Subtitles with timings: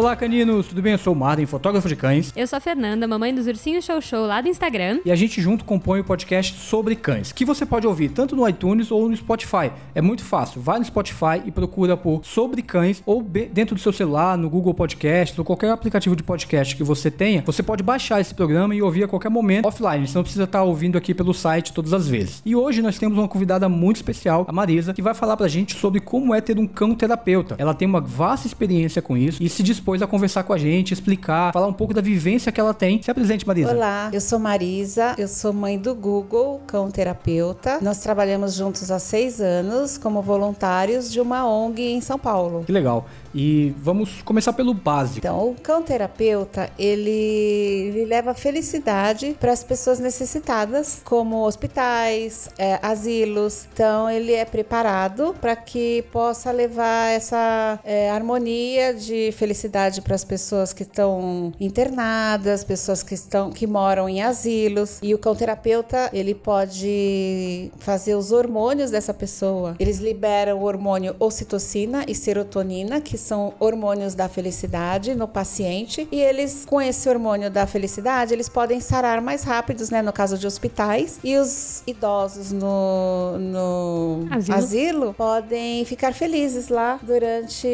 [0.00, 0.92] Olá, caninos, tudo bem?
[0.92, 2.32] Eu sou o Marden, fotógrafo de cães.
[2.34, 5.00] Eu sou a Fernanda, mamãe dos Ursinhos Show Show lá do Instagram.
[5.04, 8.48] E a gente junto compõe o podcast sobre cães, que você pode ouvir tanto no
[8.48, 9.70] iTunes ou no Spotify.
[9.94, 13.92] É muito fácil, vai no Spotify e procura por Sobre Cães ou dentro do seu
[13.92, 17.42] celular, no Google Podcast ou qualquer aplicativo de podcast que você tenha.
[17.44, 20.62] Você pode baixar esse programa e ouvir a qualquer momento offline, você não precisa estar
[20.62, 22.40] ouvindo aqui pelo site todas as vezes.
[22.46, 25.76] E hoje nós temos uma convidada muito especial, a Marisa, que vai falar pra gente
[25.76, 27.54] sobre como é ter um cão terapeuta.
[27.58, 30.92] Ela tem uma vasta experiência com isso e se dispôs a conversar com a gente,
[30.92, 33.02] explicar, falar um pouco da vivência que ela tem.
[33.02, 33.72] Se apresente, Marisa.
[33.72, 37.78] Olá, eu sou Marisa, eu sou mãe do Google, cão terapeuta.
[37.80, 42.64] Nós trabalhamos juntos há seis anos como voluntários de uma ONG em São Paulo.
[42.64, 43.06] Que legal.
[43.34, 45.18] E vamos começar pelo básico.
[45.18, 52.78] Então, o cão terapeuta, ele, ele leva felicidade para as pessoas necessitadas, como hospitais, é,
[52.82, 53.68] asilos.
[53.72, 60.24] Então, ele é preparado para que possa levar essa é, harmonia de felicidade para as
[60.24, 64.98] pessoas que estão internadas, pessoas que estão que moram em asilos.
[65.02, 69.76] E o cão terapeuta, ele pode fazer os hormônios dessa pessoa.
[69.78, 76.08] Eles liberam o hormônio ocitocina e serotonina, que são hormônios da felicidade no paciente.
[76.10, 80.02] E eles, com esse hormônio da felicidade, eles podem sarar mais rápidos, né?
[80.02, 81.18] No caso de hospitais.
[81.22, 84.56] E os idosos no, no asilo.
[84.56, 87.66] asilo podem ficar felizes lá durante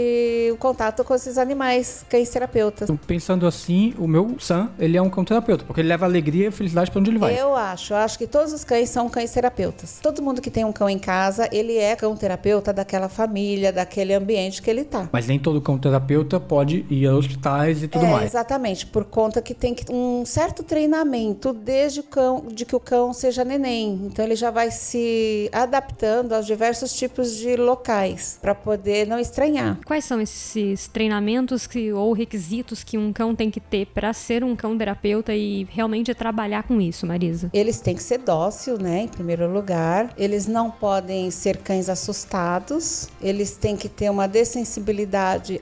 [0.52, 2.88] o contato com esses animais, cães terapeutas.
[3.06, 6.50] Pensando assim, o meu Sam, ele é um cão terapeuta, porque ele leva alegria e
[6.50, 7.38] felicidade para onde ele vai.
[7.38, 9.98] Eu acho, eu acho que todos os cães são cães terapeutas.
[10.02, 14.14] Todo mundo que tem um cão em casa, ele é cão terapeuta daquela família, daquele
[14.14, 15.08] ambiente que ele tá.
[15.12, 18.24] Mas nem todo cão terapeuta pode ir a hospitais e tudo é, mais.
[18.30, 22.80] Exatamente, por conta que tem que, um certo treinamento desde o cão, de que o
[22.80, 24.00] cão seja neném.
[24.04, 29.78] Então ele já vai se adaptando aos diversos tipos de locais para poder não estranhar.
[29.84, 34.44] Quais são esses treinamentos que, ou requisitos que um cão tem que ter para ser
[34.44, 37.50] um cão terapeuta e realmente trabalhar com isso, Marisa?
[37.52, 40.12] Eles têm que ser dócil, né, em primeiro lugar.
[40.16, 43.08] Eles não podem ser cães assustados.
[43.20, 45.06] Eles têm que ter uma dessensibilidade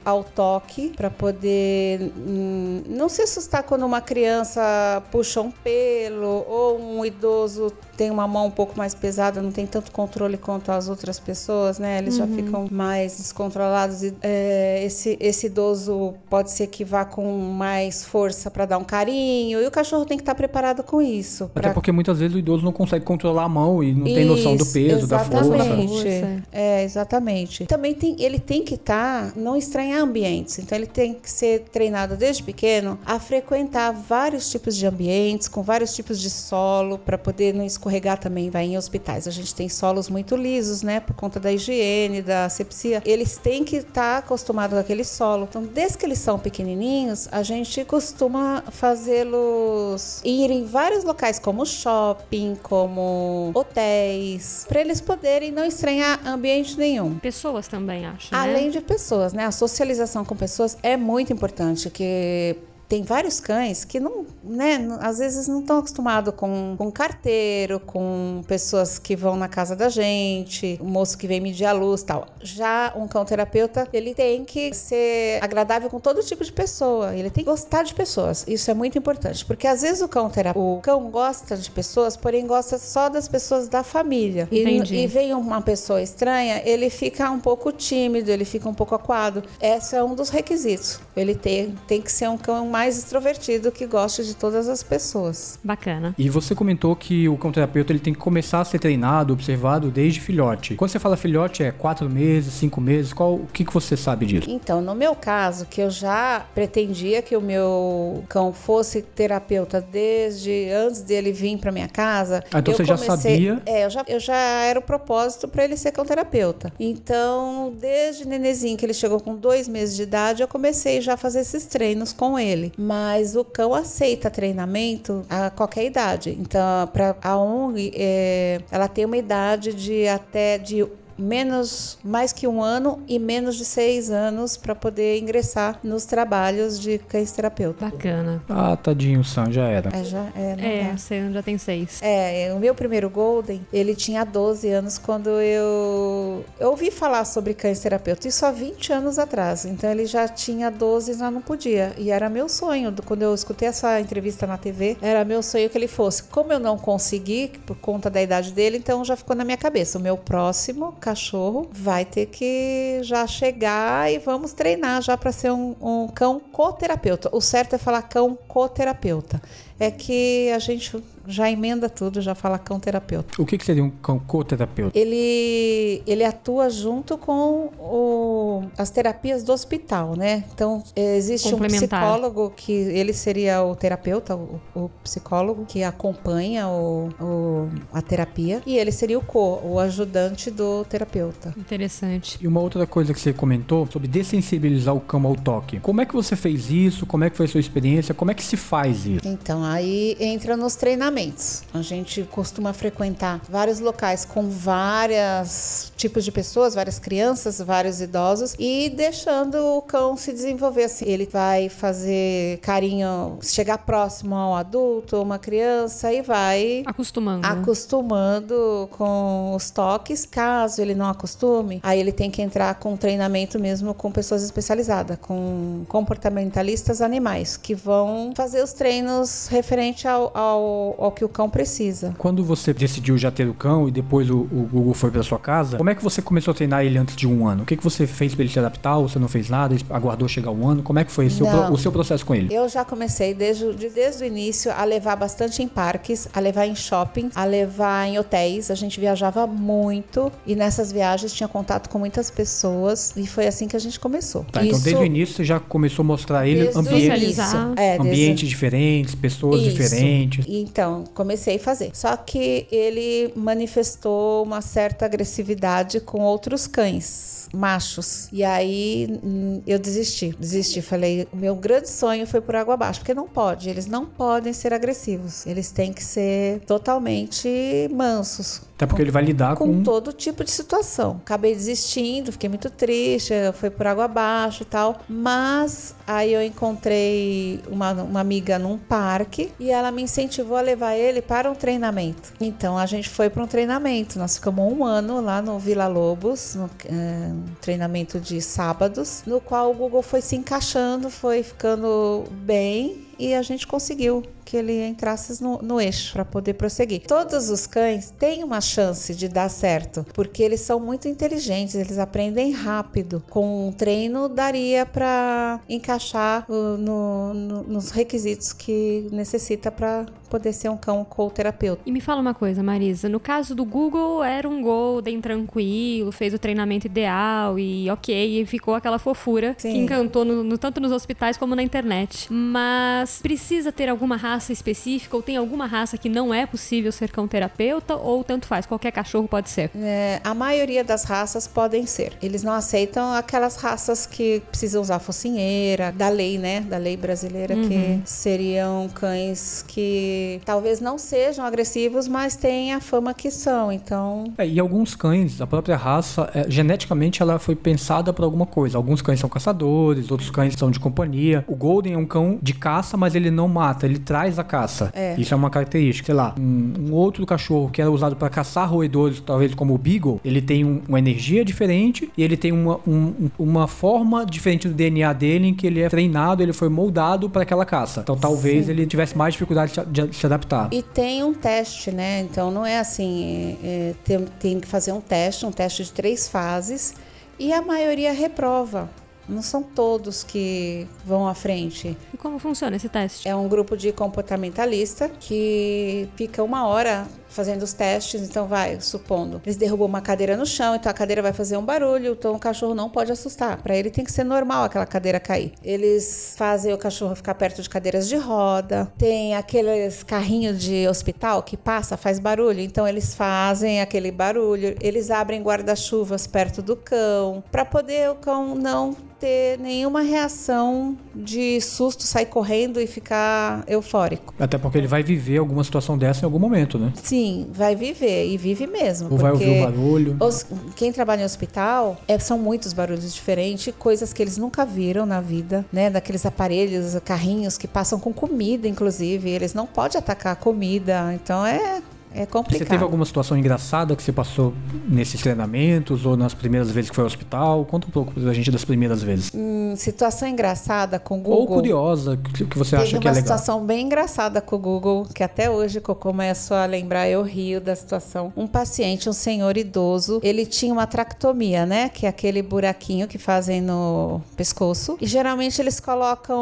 [0.05, 6.81] ao toque para poder hum, não se assustar quando uma criança puxa um pelo ou
[6.81, 10.89] um idoso tem uma mão um pouco mais pesada, não tem tanto controle quanto as
[10.89, 11.99] outras pessoas, né?
[11.99, 12.27] Eles uhum.
[12.27, 18.05] já ficam mais descontrolados e é, esse, esse idoso pode ser que vá com mais
[18.05, 21.49] força para dar um carinho e o cachorro tem que estar preparado com isso.
[21.53, 21.67] Pra...
[21.67, 24.25] Até porque muitas vezes o idoso não consegue controlar a mão e não isso, tem
[24.25, 26.43] noção do peso, da força.
[26.53, 27.67] É, exatamente.
[27.67, 30.59] Também tem, ele tem que estar, não estranhar ambientes.
[30.59, 35.63] Então ele tem que ser treinado desde pequeno a frequentar vários tipos de ambientes, com
[35.63, 39.27] vários tipos de solo, para poder não escorregar também vai em hospitais.
[39.27, 43.03] A gente tem solos muito lisos, né, por conta da higiene, da asepsia.
[43.05, 45.47] Eles têm que estar tá acostumados com aquele solo.
[45.49, 51.65] Então, desde que eles são pequenininhos, a gente costuma fazê-los ir em vários locais, como
[51.65, 57.19] shopping, como hotéis, para eles poderem não estranhar ambiente nenhum.
[57.19, 58.33] Pessoas também, acho.
[58.33, 58.39] Né?
[58.39, 59.44] Além de pessoas, né?
[59.45, 62.57] A socialização com pessoas é muito importante, que
[62.95, 68.41] tem vários cães que não, né, às vezes não estão acostumados com, com carteiro, com
[68.47, 72.29] pessoas que vão na casa da gente, o moço que vem medir a luz tal.
[72.41, 77.31] Já um cão terapeuta, ele tem que ser agradável com todo tipo de pessoa, ele
[77.31, 78.45] tem que gostar de pessoas.
[78.47, 82.17] Isso é muito importante, porque às vezes o cão terapeuta, o cão gosta de pessoas,
[82.17, 84.47] porém gosta só das pessoas da família.
[84.53, 84.63] E,
[85.03, 89.43] e vem uma pessoa estranha, ele fica um pouco tímido, ele fica um pouco aquado.
[89.61, 91.01] Esse é um dos requisitos.
[91.17, 95.59] Ele tem, tem que ser um cão mais extrovertido que gosta de todas as pessoas.
[95.63, 96.15] Bacana.
[96.19, 99.91] E você comentou que o cão terapeuta ele tem que começar a ser treinado, observado
[99.91, 100.75] desde filhote.
[100.75, 103.13] Quando você fala filhote, é quatro meses, cinco meses?
[103.13, 104.49] Qual, o que, que você sabe disso?
[104.51, 110.71] Então, no meu caso, que eu já pretendia que o meu cão fosse terapeuta desde
[110.71, 112.43] antes dele vir para minha casa.
[112.53, 113.63] Ah, então você comecei, já sabia?
[113.67, 116.73] É, eu já, eu já era o propósito para ele ser cão terapeuta.
[116.79, 121.17] Então, desde nenezinho, que ele chegou com dois meses de idade, eu comecei já a
[121.17, 122.73] fazer esses treinos com ele ele.
[122.77, 126.37] Mas o cão aceita treinamento a qualquer idade.
[126.39, 130.87] Então, para a ONG, é, ela tem uma idade de até de
[131.19, 136.79] menos mais que um ano e menos de seis anos para poder ingressar nos trabalhos
[136.79, 137.87] de cães terapeuta.
[137.87, 138.43] Bacana.
[138.49, 139.91] Ah, tadinho, o Sam já era.
[139.97, 142.01] É, já, é, é o Sam já tem seis.
[142.03, 147.55] É, o meu primeiro Golden, ele tinha 12 anos quando eu, eu ouvi falar sobre
[147.55, 149.65] cães terapeuta, isso há 20 anos atrás.
[149.65, 151.93] Então ele já tinha 12 e já não podia.
[151.99, 155.77] E era meu sonho, quando eu escutei essa entrevista na TV, era meu sonho que
[155.79, 156.23] ele fosse.
[156.25, 159.99] Como eu não consegui, por conta da idade dele, então já ficou na minha cabeça.
[159.99, 165.51] O meu próximo cachorro, vai ter que já chegar e vamos treinar já para ser
[165.51, 167.29] um, um cão coterapeuta.
[167.31, 169.43] O certo é falar cão coterapeuta.
[169.79, 173.41] É que a gente já emenda tudo, já fala cão terapeuta.
[173.41, 174.97] O que, que seria um cão coterapeuta?
[174.99, 180.45] Ele, ele atua junto com o, as terapias do hospital, né?
[180.53, 187.09] Então, existe um psicólogo que ele seria o terapeuta, o, o psicólogo que acompanha o,
[187.21, 191.55] o, a terapia, e ele seria o co, o ajudante do terapeuta.
[191.57, 192.39] Interessante.
[192.41, 195.81] E uma outra coisa que você comentou sobre dessensibilizar o cão ao toque.
[195.81, 197.07] Como é que você fez isso?
[197.07, 198.15] Como é que foi a sua experiência?
[198.15, 199.27] Como é que se faz isso?
[199.27, 201.63] Então, aí entra nos treinamentos treinamentos.
[201.73, 208.55] A gente costuma frequentar vários locais com vários tipos de pessoas, várias crianças, vários idosos
[208.59, 211.05] e deixando o cão se desenvolver assim.
[211.07, 217.47] Ele vai fazer carinho, chegar próximo ao adulto, uma criança e vai acostumando.
[217.47, 220.27] Acostumando com os toques.
[220.27, 225.19] Caso ele não acostume, aí ele tem que entrar com treinamento mesmo com pessoas especializadas,
[225.21, 231.49] com comportamentalistas animais, que vão fazer os treinos referente ao, ao, ao que o cão
[231.49, 232.15] precisa.
[232.19, 235.39] Quando você decidiu já ter o cão e depois o, o Google foi para sua
[235.39, 237.63] casa, como é que você começou a treinar ele antes de um ano?
[237.63, 238.97] O que, que você fez para ele se adaptar?
[238.97, 239.77] Ou você não fez nada?
[239.91, 240.83] Aguardou chegar um ano?
[240.83, 242.55] Como é que foi seu, o seu processo com ele?
[242.55, 246.75] Eu já comecei desde, desde o início a levar bastante em parques, a levar em
[246.75, 248.71] shopping, a levar em hotéis.
[248.71, 253.69] A gente viajava muito e nessas viagens tinha contato com muitas pessoas e foi assim
[253.69, 254.45] que a gente começou.
[254.51, 257.39] Tá, então desde o início você já começou a mostrar ele ambientes,
[257.77, 259.71] é, ambientes diferentes, pessoas Isso.
[259.71, 260.45] diferentes.
[260.49, 261.91] Então, comecei a fazer.
[261.93, 268.29] Só que ele manifestou uma certa agressividade com outros cães machos.
[268.33, 270.35] E aí hum, eu desisti.
[270.39, 270.83] Desisti.
[270.83, 273.69] Falei, o meu grande sonho foi por água abaixo, porque não pode.
[273.69, 275.47] Eles não podem ser agressivos.
[275.47, 277.49] Eles têm que ser totalmente
[277.93, 278.63] mansos.
[278.77, 281.21] Até porque com, ele vai lidar com, com todo tipo de situação.
[281.23, 285.01] Acabei desistindo, fiquei muito triste, foi por água abaixo e tal.
[285.09, 290.97] Mas aí eu encontrei uma, uma amiga num parque e ela me incentivou a levar
[290.97, 292.33] ele para um treinamento.
[292.41, 294.19] Então a gente foi para um treinamento.
[294.19, 299.71] Nós ficamos um ano lá no Vila Lobos, no, é, treinamento de sábados, no qual
[299.71, 305.43] o Google foi se encaixando, foi ficando bem e a gente conseguiu que ele entrasse
[305.43, 307.03] no, no eixo para poder prosseguir.
[307.07, 311.99] Todos os cães têm uma chance de dar certo, porque eles são muito inteligentes, eles
[311.99, 313.23] aprendem rápido.
[313.31, 320.53] Com um treino, daria para encaixar uh, no, no, nos requisitos que necessita para poder
[320.53, 321.83] ser um cão co-terapeuta.
[321.87, 326.35] E me fala uma coisa, Marisa, no caso do Google, era um Golden tranquilo, fez
[326.35, 329.73] o treinamento ideal e ok, e ficou aquela fofura Sim.
[329.73, 332.27] que encantou no, tanto nos hospitais como na internet.
[332.33, 337.11] Mas precisa ter alguma raça específica ou tem alguma raça que não é possível ser
[337.11, 339.71] cão terapeuta ou tanto faz, qualquer cachorro pode ser?
[339.77, 342.13] É, a maioria das raças podem ser.
[342.21, 346.61] Eles não aceitam aquelas raças que precisam usar focinheira, da lei, né?
[346.61, 347.69] Da lei brasileira, uhum.
[347.69, 353.71] que seriam cães que talvez não sejam agressivos, mas têm a fama que são.
[353.71, 354.33] Então.
[354.37, 358.77] É, e alguns cães, a própria raça, é, geneticamente ela foi pensada para alguma coisa.
[358.77, 361.45] Alguns cães são caçadores, outros cães são de companhia.
[361.47, 364.91] O Golden é um cão de caça, mas ele não mata, ele traz a caça.
[364.95, 365.15] É.
[365.19, 366.07] Isso é uma característica.
[366.07, 369.79] Sei lá, um, um outro cachorro que era usado para caçar roedores, talvez como o
[369.79, 374.69] Beagle, ele tem um, uma energia diferente e ele tem uma, um, uma forma diferente
[374.69, 378.01] do DNA dele em que ele é treinado, ele foi moldado para aquela caça.
[378.01, 378.73] Então talvez Sim.
[378.73, 380.69] ele tivesse mais dificuldade de, se adaptar.
[380.73, 382.21] E tem um teste, né?
[382.21, 386.29] Então não é assim, é, tem, tem que fazer um teste, um teste de três
[386.29, 386.95] fases,
[387.39, 388.89] e a maioria reprova.
[389.29, 391.97] Não são todos que vão à frente.
[392.13, 393.29] E como funciona esse teste?
[393.29, 398.23] É um grupo de comportamentalista que fica uma hora fazendo os testes.
[398.23, 401.65] Então, vai, supondo, eles derrubam uma cadeira no chão, então a cadeira vai fazer um
[401.65, 403.61] barulho, então o cachorro não pode assustar.
[403.63, 405.53] Para ele tem que ser normal aquela cadeira cair.
[405.63, 408.91] Eles fazem o cachorro ficar perto de cadeiras de roda.
[408.97, 414.77] Tem aqueles carrinhos de hospital que passa, faz barulho, então eles fazem aquele barulho.
[414.81, 421.59] Eles abrem guarda-chuvas perto do cão para poder o cão não ter nenhuma reação de
[421.59, 424.35] susto, sair correndo e ficar eufórico.
[424.39, 426.93] Até porque ele vai viver alguma situação dessa em algum momento, né?
[426.95, 429.09] Sim, vai viver e vive mesmo.
[429.11, 430.17] Ou vai ouvir o barulho.
[430.21, 435.07] Os, quem trabalha em hospital é, são muitos barulhos diferentes, coisas que eles nunca viram
[435.07, 435.91] na vida, né?
[435.91, 439.31] Daqueles aparelhos, carrinhos que passam com comida, inclusive.
[439.31, 441.13] Eles não podem atacar a comida.
[441.15, 441.83] Então é
[442.15, 442.59] É complicado.
[442.59, 444.55] Você teve alguma situação engraçada que você passou
[444.89, 447.65] nesses treinamentos ou nas primeiras vezes que foi ao hospital?
[447.65, 449.33] Conta um pouco pra gente das primeiras vezes.
[449.35, 451.41] Hum, situação engraçada com o Google.
[451.41, 453.23] Ou curiosa, que, que você Teve acha que é uma legal.
[453.23, 457.23] situação bem engraçada com o Google, que até hoje que eu começo a lembrar, eu
[457.23, 458.33] rio da situação.
[458.37, 461.89] Um paciente, um senhor idoso, ele tinha uma tractomia, né?
[461.89, 464.97] Que é aquele buraquinho que fazem no pescoço.
[465.01, 466.41] E geralmente eles colocam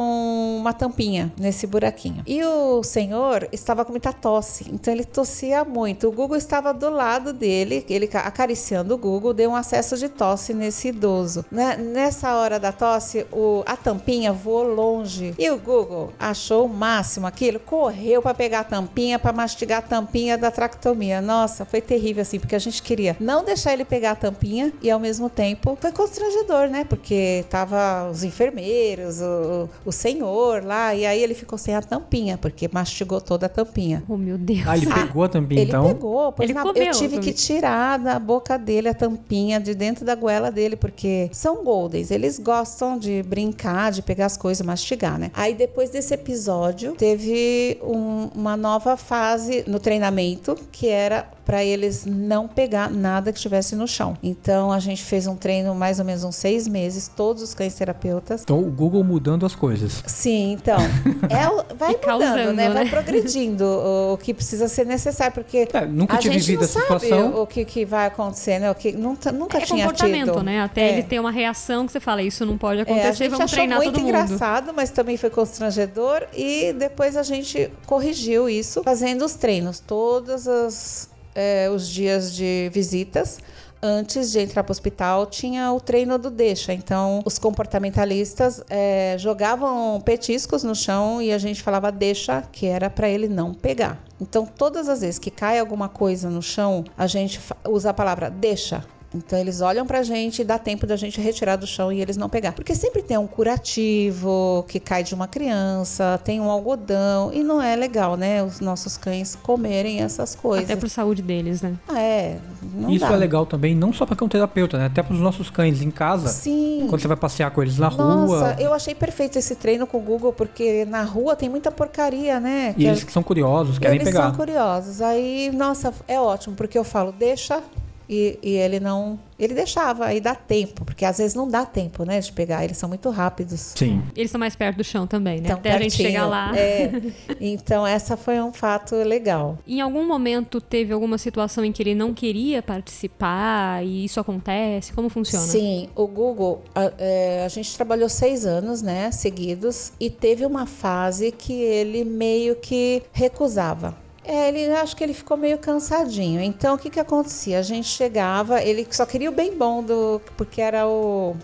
[0.58, 2.22] uma tampinha nesse buraquinho.
[2.26, 6.08] E o senhor estava com muita tosse, então ele tossia muito.
[6.08, 10.08] O Google estava do lado dele, ele ca- acariciando o Google, deu um acesso de
[10.08, 11.44] tosse nesse idoso.
[11.50, 11.76] Né?
[11.76, 15.34] Nessa hora da tosse, o- a tampinha voou longe.
[15.38, 19.82] E o Google achou o máximo aquilo, correu para pegar a tampinha, para mastigar a
[19.82, 21.20] tampinha da tractomia.
[21.20, 24.90] Nossa, foi terrível assim, porque a gente queria não deixar ele pegar a tampinha e
[24.90, 26.84] ao mesmo tempo foi constrangedor, né?
[26.84, 32.36] Porque tava os enfermeiros, o, o senhor lá, e aí ele ficou sem a tampinha,
[32.38, 34.02] porque mastigou toda a tampinha.
[34.08, 34.62] Oh, meu Deus.
[34.66, 35.86] Ah, ele pegou a tampinha, Ele então?
[35.86, 39.74] pegou, pois Ele na- comeu eu tive que tirar da boca dele a tampinha de
[39.74, 44.64] dentro da goela dele, porque são goldens, eles gostam de brincar, de pegar as coisas,
[44.66, 45.30] mastigar, né?
[45.34, 52.06] Aí depois desse episódio, teve um- uma nova fase no treinamento, que era para eles
[52.06, 54.16] não pegar nada que estivesse no chão.
[54.22, 57.74] Então a gente fez um treino mais ou menos uns seis meses, todos os cães
[57.74, 58.42] terapeutas.
[58.42, 60.02] Então o Google mudando as coisas.
[60.06, 60.78] Sim, então.
[61.32, 62.68] É, vai causando, mudando, né?
[62.70, 62.90] Vai né?
[62.90, 66.64] progredindo o, o que precisa ser necessário, porque É, nunca a tinha gente vivido não
[66.64, 67.42] essa sabe situação.
[67.42, 68.70] o que, que vai acontecer, né?
[68.70, 70.42] O que nunca, nunca É tinha comportamento, tido.
[70.42, 70.60] né?
[70.62, 70.92] Até É.
[70.92, 73.44] ele ter uma reação que você fala, isso não pode É, a acontecer, gente vamos
[73.44, 74.08] achou treinar muito todo mundo.
[74.08, 76.26] engraçado, mas também foi constrangedor.
[76.34, 82.70] E depois a gente corrigiu isso, fazendo os treinos todos os, é, os dias de
[82.72, 83.38] visitas.
[83.84, 86.72] Antes de entrar para o hospital, tinha o treino do deixa.
[86.72, 92.88] Então, os comportamentalistas é, jogavam petiscos no chão e a gente falava deixa, que era
[92.88, 93.98] para ele não pegar.
[94.20, 98.30] Então, todas as vezes que cai alguma coisa no chão, a gente usa a palavra
[98.30, 98.84] deixa.
[99.14, 102.16] Então eles olham pra gente e dá tempo da gente retirar do chão e eles
[102.16, 102.52] não pegar.
[102.52, 107.60] Porque sempre tem um curativo que cai de uma criança, tem um algodão e não
[107.60, 108.42] é legal, né?
[108.42, 110.64] Os nossos cães comerem essas coisas.
[110.70, 111.74] Até por saúde deles, né?
[111.88, 112.38] Ah, É,
[112.74, 113.12] não Isso dá.
[113.12, 114.86] é legal também, não só para cão terapeuta, né?
[114.86, 116.28] Até para os nossos cães em casa.
[116.28, 116.86] Sim.
[116.88, 118.56] Quando você vai passear com eles na Nossa, rua.
[118.58, 122.70] eu achei perfeito esse treino com o Google, porque na rua tem muita porcaria, né?
[122.76, 124.28] E Que eles que são curiosos, querem eles pegar.
[124.28, 125.00] são curiosos.
[125.00, 127.60] Aí, nossa, é ótimo, porque eu falo, deixa.
[128.08, 129.18] E, e ele não.
[129.38, 132.62] Ele deixava, aí dá tempo, porque às vezes não dá tempo, né, de pegar.
[132.62, 133.72] Eles são muito rápidos.
[133.74, 134.00] Sim.
[134.14, 135.46] Eles estão mais perto do chão também, né?
[135.46, 136.08] Então, Até a gente pertinho.
[136.10, 136.52] chegar lá.
[136.56, 136.92] É.
[137.40, 139.58] Então, essa foi um fato legal.
[139.66, 144.92] Em algum momento teve alguma situação em que ele não queria participar e isso acontece?
[144.92, 145.44] Como funciona?
[145.44, 150.66] Sim, o Google, a, é, a gente trabalhou seis anos, né, seguidos, e teve uma
[150.66, 154.01] fase que ele meio que recusava.
[154.24, 156.40] É, ele acho que ele ficou meio cansadinho.
[156.40, 157.58] Então, o que que acontecia?
[157.58, 161.36] A gente chegava, ele só queria o bem bom do, porque era o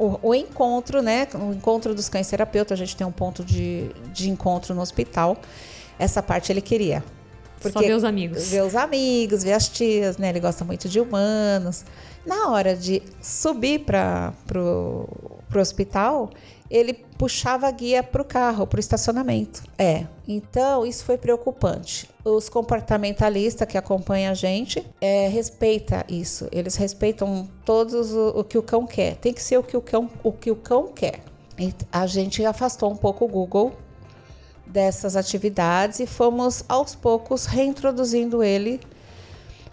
[0.00, 1.28] o, o encontro, né?
[1.34, 5.36] O encontro dos cães terapeutas, a gente tem um ponto de, de encontro no hospital.
[5.98, 7.04] Essa parte ele queria.
[7.60, 8.48] Só ver os amigos.
[8.48, 10.30] Ver os amigos, ver as tias, né?
[10.30, 11.84] Ele gosta muito de humanos.
[12.24, 15.06] Na hora de subir para pro,
[15.50, 16.30] pro hospital,
[16.70, 19.62] ele puxava a guia pro carro, pro estacionamento.
[19.76, 20.06] É.
[20.26, 22.08] Então, isso foi preocupante.
[22.24, 26.46] Os comportamentalistas que acompanham a gente é, respeita isso.
[26.52, 29.16] Eles respeitam todos o, o que o cão quer.
[29.16, 31.20] Tem que ser o que o cão, o que o cão quer.
[31.58, 33.72] E a gente afastou um pouco o Google
[34.64, 38.80] dessas atividades e fomos aos poucos reintroduzindo ele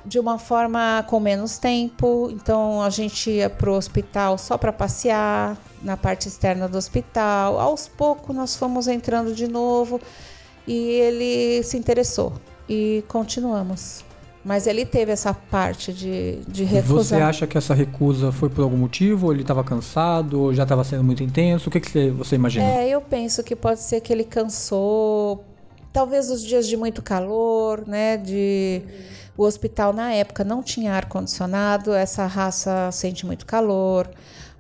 [0.08, 2.30] de uma forma com menos tempo.
[2.32, 7.60] Então a gente ia pro hospital só para passear na parte externa do hospital.
[7.60, 10.00] Aos poucos nós fomos entrando de novo
[10.66, 12.34] e ele se interessou
[12.68, 14.06] e continuamos.
[14.46, 17.22] Mas ele teve essa parte de, de Você recusar.
[17.24, 19.26] acha que essa recusa foi por algum motivo?
[19.26, 20.40] Ou ele estava cansado?
[20.40, 21.68] Ou já estava sendo muito intenso?
[21.68, 22.64] O que, que você, você imagina?
[22.66, 25.44] É, eu penso que pode ser que ele cansou,
[25.98, 28.18] talvez os dias de muito calor, né?
[28.18, 28.84] De
[29.36, 34.08] o hospital na época não tinha ar condicionado, essa raça sente muito calor.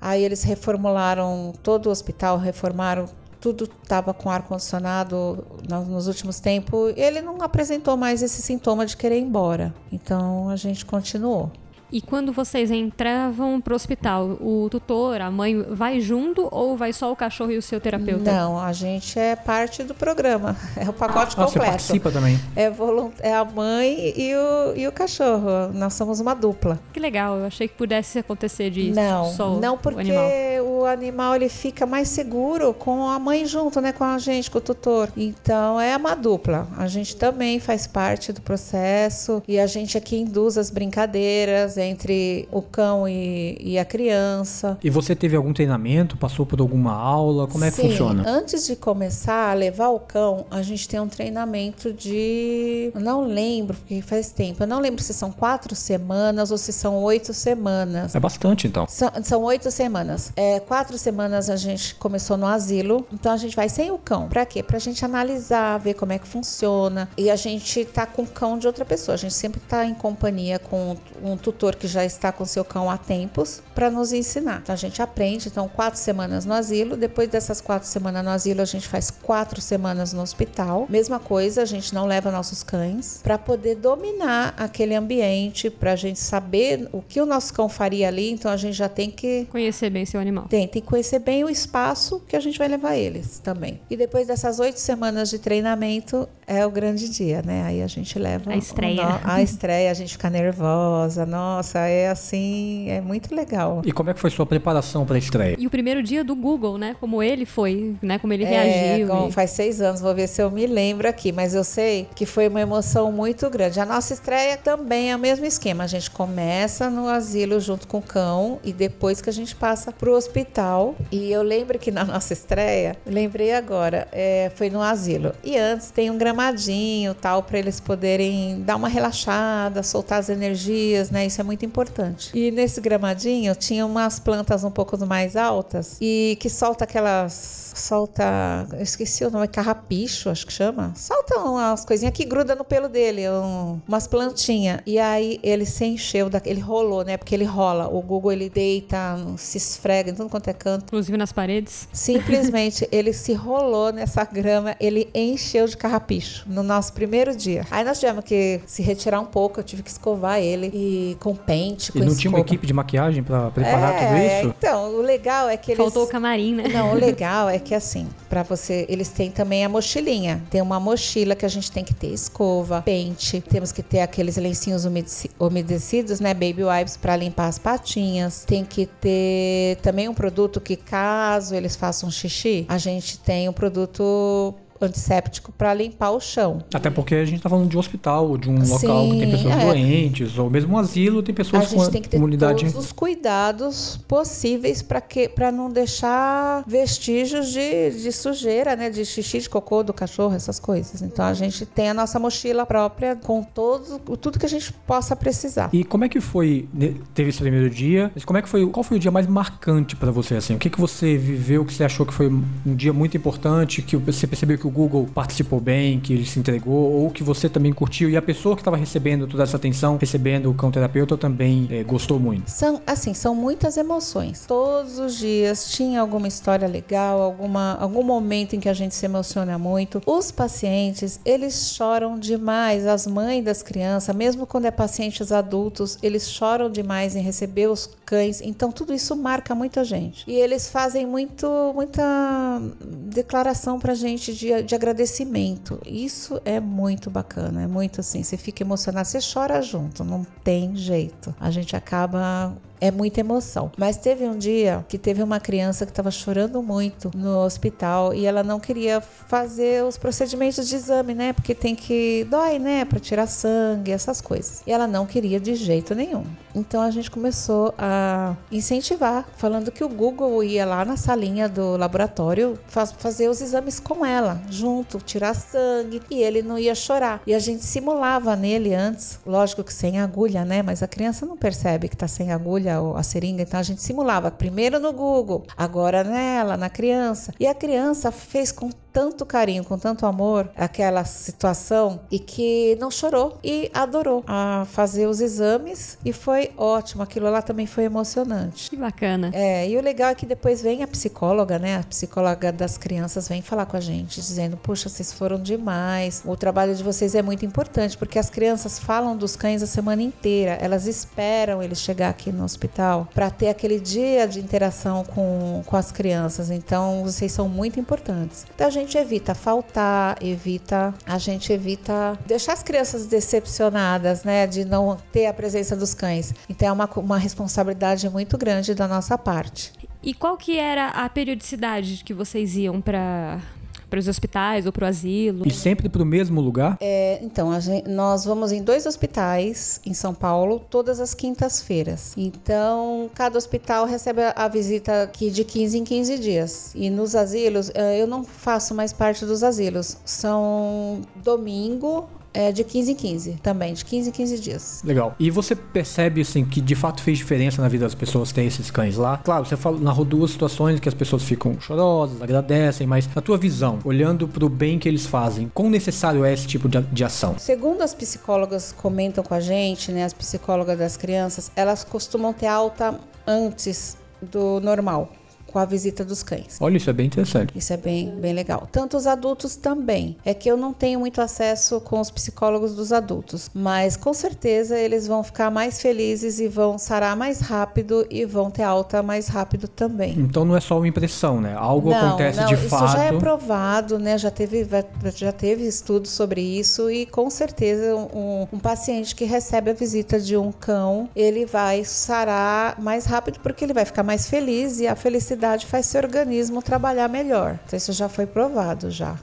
[0.01, 3.05] Aí eles reformularam todo o hospital, reformaram
[3.39, 6.91] tudo estava com ar condicionado no- nos últimos tempos.
[6.97, 9.71] Ele não apresentou mais esse sintoma de querer ir embora.
[9.91, 11.51] Então a gente continuou.
[11.91, 17.11] E quando vocês entravam pro hospital, o tutor, a mãe, vai junto ou vai só
[17.11, 18.29] o cachorro e o seu terapeuta?
[18.31, 20.55] Não, a gente é parte do programa.
[20.77, 21.69] É o pacote Ah, você completo.
[21.71, 22.39] participa também.
[22.55, 25.71] É, volun- é a mãe e o, e o cachorro.
[25.73, 26.79] Nós somos uma dupla.
[26.93, 28.95] Que legal, eu achei que pudesse acontecer disso.
[28.95, 30.65] Não, só o- não o porque animal.
[30.65, 34.57] o animal ele fica mais seguro com a mãe junto, né, com a gente, com
[34.59, 35.09] o tutor.
[35.17, 36.67] Então é uma dupla.
[36.77, 42.47] A gente também faz parte do processo e a gente aqui induz as brincadeiras entre
[42.51, 44.77] o cão e, e a criança.
[44.83, 46.17] E você teve algum treinamento?
[46.17, 47.47] Passou por alguma aula?
[47.47, 48.23] Como é que Sim, funciona?
[48.27, 52.91] Antes de começar a levar o cão, a gente tem um treinamento de.
[52.93, 54.63] Eu não lembro, porque faz tempo.
[54.63, 58.15] Eu não lembro se são quatro semanas ou se são oito semanas.
[58.15, 58.85] É bastante, então.
[58.87, 60.31] São, são oito semanas.
[60.35, 63.05] É, quatro semanas a gente começou no asilo.
[63.11, 64.27] Então a gente vai sem o cão.
[64.27, 64.61] Pra quê?
[64.63, 67.09] Pra gente analisar, ver como é que funciona.
[67.17, 69.15] E a gente tá com o cão de outra pessoa.
[69.15, 72.89] A gente sempre tá em companhia com um tutor que já está com seu cão
[72.89, 74.59] há tempos para nos ensinar.
[74.63, 75.47] Então a gente aprende.
[75.47, 76.95] Então, quatro semanas no asilo.
[76.97, 80.85] Depois dessas quatro semanas no asilo, a gente faz quatro semanas no hospital.
[80.89, 86.19] Mesma coisa, a gente não leva nossos cães para poder dominar aquele ambiente, pra gente
[86.19, 88.31] saber o que o nosso cão faria ali.
[88.31, 90.45] Então a gente já tem que Conhecer bem seu animal.
[90.49, 93.79] tem, tem que conhecer bem o espaço que a gente vai levar eles também.
[93.89, 97.63] E depois dessas oito semanas de treinamento, é o grande dia, né?
[97.63, 98.51] Aí a gente leva.
[98.51, 99.03] A estreia.
[99.05, 101.25] no- A estreia, a gente fica nervosa.
[101.25, 101.56] Nossa,
[101.87, 103.81] é assim, é muito legal.
[103.85, 105.55] E como é que foi sua preparação para a estreia?
[105.59, 106.95] E o primeiro dia do Google, né?
[106.99, 108.17] Como ele foi, né?
[108.19, 109.07] Como ele É, reagiu.
[109.07, 112.07] com- e- faz seis anos, vou ver se eu me lembro aqui, mas eu sei
[112.15, 113.79] que foi uma emoção muito grande.
[113.79, 115.83] A nossa estreia também é o mesmo esquema.
[115.83, 119.91] A gente começa no asilo junto com o cão e depois que a gente passa
[119.91, 120.95] pro hospital.
[121.11, 125.31] E eu lembro que na nossa estreia, lembrei agora, é, foi no asilo.
[125.43, 131.09] E antes tem um gramadinho tal para eles poderem dar uma relaxada, soltar as energias,
[131.11, 131.25] né?
[131.25, 132.29] Isso é muito importante.
[132.37, 138.67] E nesse gramadinho tinha umas plantas um pouco mais altas e que solta aquelas solta,
[138.73, 140.91] eu esqueci o nome, carrapicho, acho que chama.
[140.95, 144.81] Solta umas coisinhas que gruda no pelo dele, um- umas plantinhas.
[144.85, 147.17] E aí ele se encheu, da, ele rolou, né?
[147.17, 147.87] Porque ele rola.
[147.87, 148.97] O Google ele deita,
[149.37, 150.85] se esfrega em tudo quanto é canto.
[150.87, 151.87] Inclusive nas paredes.
[151.93, 157.65] Simplesmente ele se rolou nessa grama, ele encheu de carrapicho no nosso primeiro dia.
[157.69, 161.35] Aí nós tivemos que se retirar um pouco, eu tive que escovar ele e com
[161.37, 164.55] pente, com E não tinha uma equipe de maquiagem para preparar É, tudo isso?
[164.57, 166.67] Então, o legal é que eles Faltou o camarim, né?
[166.67, 170.43] não, o legal é que assim, pra você, eles têm também a mochilinha.
[170.49, 174.37] Tem uma mochila que a gente tem que ter escova, pente, temos que ter aqueles
[174.37, 178.43] lencinhos umedeci- umedecidos, né, baby wipes pra limpar as patinhas.
[178.45, 183.53] Tem que ter também um produto que caso eles façam xixi, a gente tem um
[183.53, 186.63] produto antisséptico pra limpar o chão.
[186.73, 189.53] Até porque a gente tá falando de um hospital, de um local que tem pessoas
[189.53, 189.65] é.
[189.65, 192.65] doentes, ou mesmo um asilo, tem A pessoas com gente a tem que ter comunidade.
[192.65, 195.01] todos os cuidados possíveis para
[195.33, 200.59] para não deixar vestígios de, de sujeira, né, de xixi, de cocô do cachorro, essas
[200.59, 201.01] coisas.
[201.01, 205.15] Então a gente tem a nossa mochila própria com todo tudo que a gente possa
[205.15, 205.69] precisar.
[205.71, 208.65] E como é que foi, né, teve esse primeiro dia, mas como é que foi,
[208.67, 210.55] qual foi o dia mais marcante pra você, assim?
[210.55, 213.95] O que que você viveu, que você achou que foi um dia muito importante, que
[213.95, 217.73] você percebeu que o Google participou bem, que ele se entregou, ou que você também
[217.73, 221.67] curtiu, e a pessoa que estava recebendo toda essa atenção, recebendo o cão terapeuta, também
[221.71, 222.49] eh, gostou muito?
[222.49, 224.45] São, assim, são muitas emoções.
[224.45, 229.05] Todos os dias tinha alguma história legal, alguma, algum momento em que a gente se
[229.05, 230.01] emociona muito.
[230.05, 232.85] Os pacientes, eles choram demais.
[232.85, 237.89] As mães das crianças, mesmo quando é pacientes adultos, eles choram demais em receber os
[238.05, 238.41] cães.
[238.41, 240.23] Então, tudo isso marca muita gente.
[240.27, 245.79] E eles fazem muito, muita declaração pra gente de, de agradecimento.
[245.85, 248.23] Isso é muito bacana, é muito assim.
[248.23, 251.35] Você fica emocionado, você chora junto, não tem jeito.
[251.39, 253.71] A gente acaba é muita emoção.
[253.77, 258.25] Mas teve um dia que teve uma criança que estava chorando muito no hospital e
[258.25, 261.33] ela não queria fazer os procedimentos de exame, né?
[261.33, 264.61] Porque tem que dói, né, para tirar sangue, essas coisas.
[264.65, 266.23] E ela não queria de jeito nenhum.
[266.55, 271.77] Então a gente começou a incentivar, falando que o Google ia lá na salinha do
[271.77, 277.21] laboratório faz- fazer os exames com ela, junto, tirar sangue, e ele não ia chorar.
[277.27, 280.63] E a gente simulava nele antes, lógico que sem agulha, né?
[280.63, 283.81] Mas a criança não percebe que tá sem agulha ou a seringa, então a gente
[283.81, 287.33] simulava primeiro no Google, agora nela, na criança.
[287.39, 292.89] E a criança fez com tanto carinho, com tanto amor aquela situação e que não
[292.89, 297.03] chorou e adorou a fazer os exames e foi ótimo.
[297.03, 298.71] Aquilo lá também foi emocionante.
[298.71, 299.29] Que bacana.
[299.35, 301.77] É, e o legal é que depois vem a psicóloga, né?
[301.77, 306.23] A psicóloga das crianças vem falar com a gente, dizendo: Puxa, vocês foram demais.
[306.25, 310.01] O trabalho de vocês é muito importante, porque as crianças falam dos cães a semana
[310.01, 310.53] inteira.
[310.59, 315.77] Elas esperam ele chegar aqui no hospital para ter aquele dia de interação com, com
[315.77, 316.49] as crianças.
[316.49, 318.43] Então, vocês são muito importantes.
[318.55, 324.45] Então, a gente evita faltar, evita, a gente evita deixar as crianças decepcionadas, né?
[324.45, 326.31] De não ter a presença dos cães.
[326.47, 329.73] Então, é uma, uma responsabilidade muito grande da nossa parte.
[330.03, 333.41] E qual que era a periodicidade que vocês iam para
[333.89, 335.43] para os hospitais ou para o asilo?
[335.45, 336.77] E sempre para o mesmo lugar?
[336.81, 342.13] É, então, gente, nós vamos em dois hospitais em São Paulo todas as quintas-feiras.
[342.17, 346.71] Então, cada hospital recebe a visita aqui de 15 em 15 dias.
[346.75, 349.97] E nos asilos, é, eu não faço mais parte dos asilos.
[350.05, 354.81] São domingo, é de 15 em 15 também, de 15 em 15 dias.
[354.83, 355.15] Legal.
[355.19, 358.69] E você percebe, assim, que de fato fez diferença na vida das pessoas ter esses
[358.69, 359.17] cães lá?
[359.17, 363.37] Claro, você falou, narrou duas situações que as pessoas ficam chorosas, agradecem, mas na tua
[363.37, 367.35] visão, olhando pro bem que eles fazem, quão necessário é esse tipo de, de ação?
[367.37, 372.47] Segundo as psicólogas comentam com a gente, né, as psicólogas das crianças, elas costumam ter
[372.47, 375.11] alta antes do normal
[375.51, 376.57] com a visita dos cães.
[376.59, 377.57] Olha, isso é bem interessante.
[377.57, 378.67] Isso é bem, bem legal.
[378.71, 380.17] Tanto os adultos também.
[380.25, 384.77] É que eu não tenho muito acesso com os psicólogos dos adultos, mas com certeza
[384.77, 389.27] eles vão ficar mais felizes e vão sarar mais rápido e vão ter alta mais
[389.27, 390.13] rápido também.
[390.17, 391.55] Então não é só uma impressão, né?
[391.57, 392.85] Algo não, acontece não, de isso fato.
[392.85, 394.17] Isso já é provado, né?
[394.17, 394.67] Já teve,
[395.15, 400.19] já teve estudos sobre isso e com certeza um, um paciente que recebe a visita
[400.19, 404.87] de um cão, ele vai sarar mais rápido porque ele vai ficar mais feliz e
[404.87, 407.59] a felicidade faz seu organismo trabalhar melhor.
[407.65, 409.17] Então, isso já foi provado já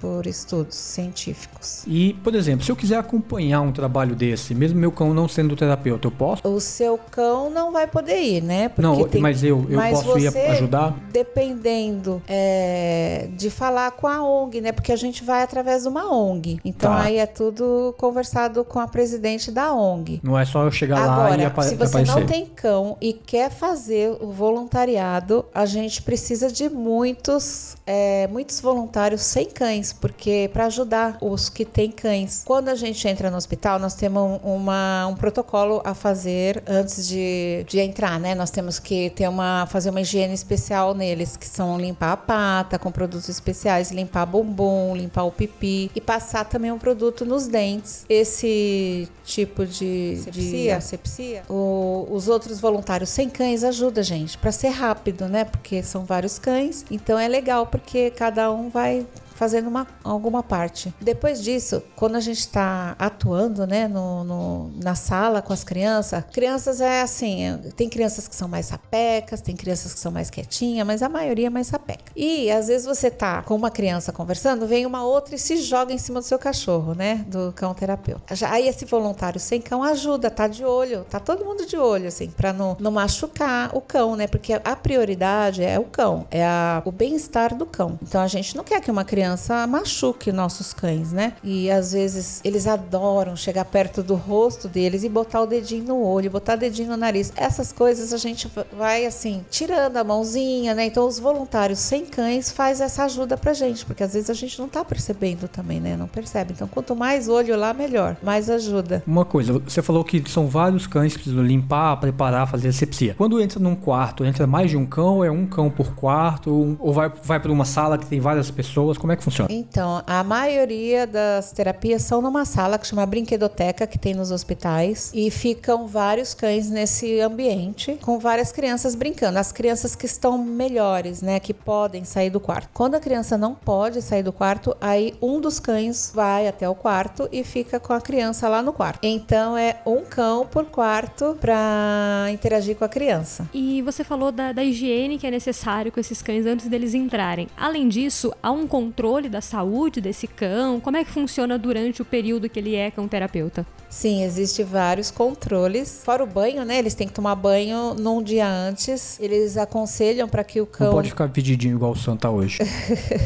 [0.00, 1.84] por estudos científicos.
[1.86, 5.54] E, por exemplo, se eu quiser acompanhar um trabalho desse, mesmo meu cão não sendo
[5.54, 6.48] terapeuta, eu posso?
[6.48, 8.70] O seu cão não vai poder ir, né?
[8.70, 9.20] Porque não, tem...
[9.20, 10.96] mas eu, eu mas posso ir ajudar?
[11.12, 14.72] Dependendo é, de falar com a ONG, né?
[14.72, 16.58] Porque a gente vai através de uma ONG.
[16.64, 17.02] Então tá.
[17.02, 20.20] aí é tudo conversado com a presidente da ONG.
[20.22, 22.20] Não é só eu chegar Agora, lá e apa se você aparecer.
[22.20, 28.60] não tem cão e quer fazer o voluntariado, a gente precisa de muitos, é, muitos
[28.60, 32.42] voluntários sem cães porque para ajudar os que têm cães.
[32.44, 37.64] Quando a gente entra no hospital, nós temos uma, um protocolo a fazer antes de,
[37.68, 38.34] de entrar, né?
[38.34, 42.78] Nós temos que ter uma fazer uma higiene especial neles, que são limpar a pata
[42.78, 48.04] com produtos especiais, limpar bumbum, limpar o pipi e passar também um produto nos dentes.
[48.08, 54.38] Esse tipo de asepsia, de asepsia o, os outros voluntários sem cães ajudam a gente
[54.38, 55.44] para ser rápido, né?
[55.44, 59.06] Porque são vários cães, então é legal porque cada um vai
[59.40, 60.92] fazendo uma, alguma parte.
[61.00, 66.22] Depois disso, quando a gente está atuando né, no, no, na sala com as crianças,
[66.30, 70.86] crianças é assim: tem crianças que são mais sapecas, tem crianças que são mais quietinhas,
[70.86, 72.12] mas a maioria é mais sapeca.
[72.14, 75.90] E às vezes você tá com uma criança conversando, vem uma outra e se joga
[75.90, 77.24] em cima do seu cachorro, né?
[77.26, 78.34] Do cão terapeuta.
[78.46, 82.28] Aí esse voluntário sem cão ajuda, tá de olho, tá todo mundo de olho, assim,
[82.28, 84.26] para não, não machucar o cão, né?
[84.26, 87.98] Porque a prioridade é o cão, é a, o bem-estar do cão.
[88.02, 91.34] Então a gente não quer que uma criança criança machuque nossos cães, né?
[91.44, 96.02] E às vezes eles adoram chegar perto do rosto deles e botar o dedinho no
[96.02, 97.32] olho, botar o dedinho no nariz.
[97.36, 100.86] Essas coisas a gente vai assim, tirando a mãozinha, né?
[100.86, 104.58] Então os voluntários sem cães faz essa ajuda pra gente, porque às vezes a gente
[104.58, 105.96] não tá percebendo também, né?
[105.96, 106.52] Não percebe.
[106.52, 109.02] Então quanto mais olho lá, melhor, mais ajuda.
[109.06, 113.14] Uma coisa, você falou que são vários cães que precisam limpar, preparar, fazer asepsia.
[113.16, 116.92] Quando entra num quarto, entra mais de um cão, é um cão por quarto, ou
[116.92, 119.48] vai, vai para uma sala que tem várias pessoas, como é que funciona?
[119.52, 125.10] Então, a maioria das terapias são numa sala que chama brinquedoteca, que tem nos hospitais,
[125.14, 129.38] e ficam vários cães nesse ambiente, com várias crianças brincando.
[129.38, 132.68] As crianças que estão melhores, né, que podem sair do quarto.
[132.72, 136.74] Quando a criança não pode sair do quarto, aí um dos cães vai até o
[136.74, 139.00] quarto e fica com a criança lá no quarto.
[139.02, 143.48] Então, é um cão por quarto para interagir com a criança.
[143.52, 147.48] E você falou da, da higiene que é necessário com esses cães antes deles entrarem.
[147.56, 150.78] Além disso, há um controle controle da saúde desse cão?
[150.78, 153.66] Como é que funciona durante o período que ele é cão terapeuta?
[153.90, 156.02] Sim, existe vários controles.
[156.04, 156.78] Fora o banho, né?
[156.78, 159.18] Eles têm que tomar banho num dia antes.
[159.20, 160.86] Eles aconselham para que o cão.
[160.86, 162.58] Não pode ficar pedidinho igual o Santa hoje.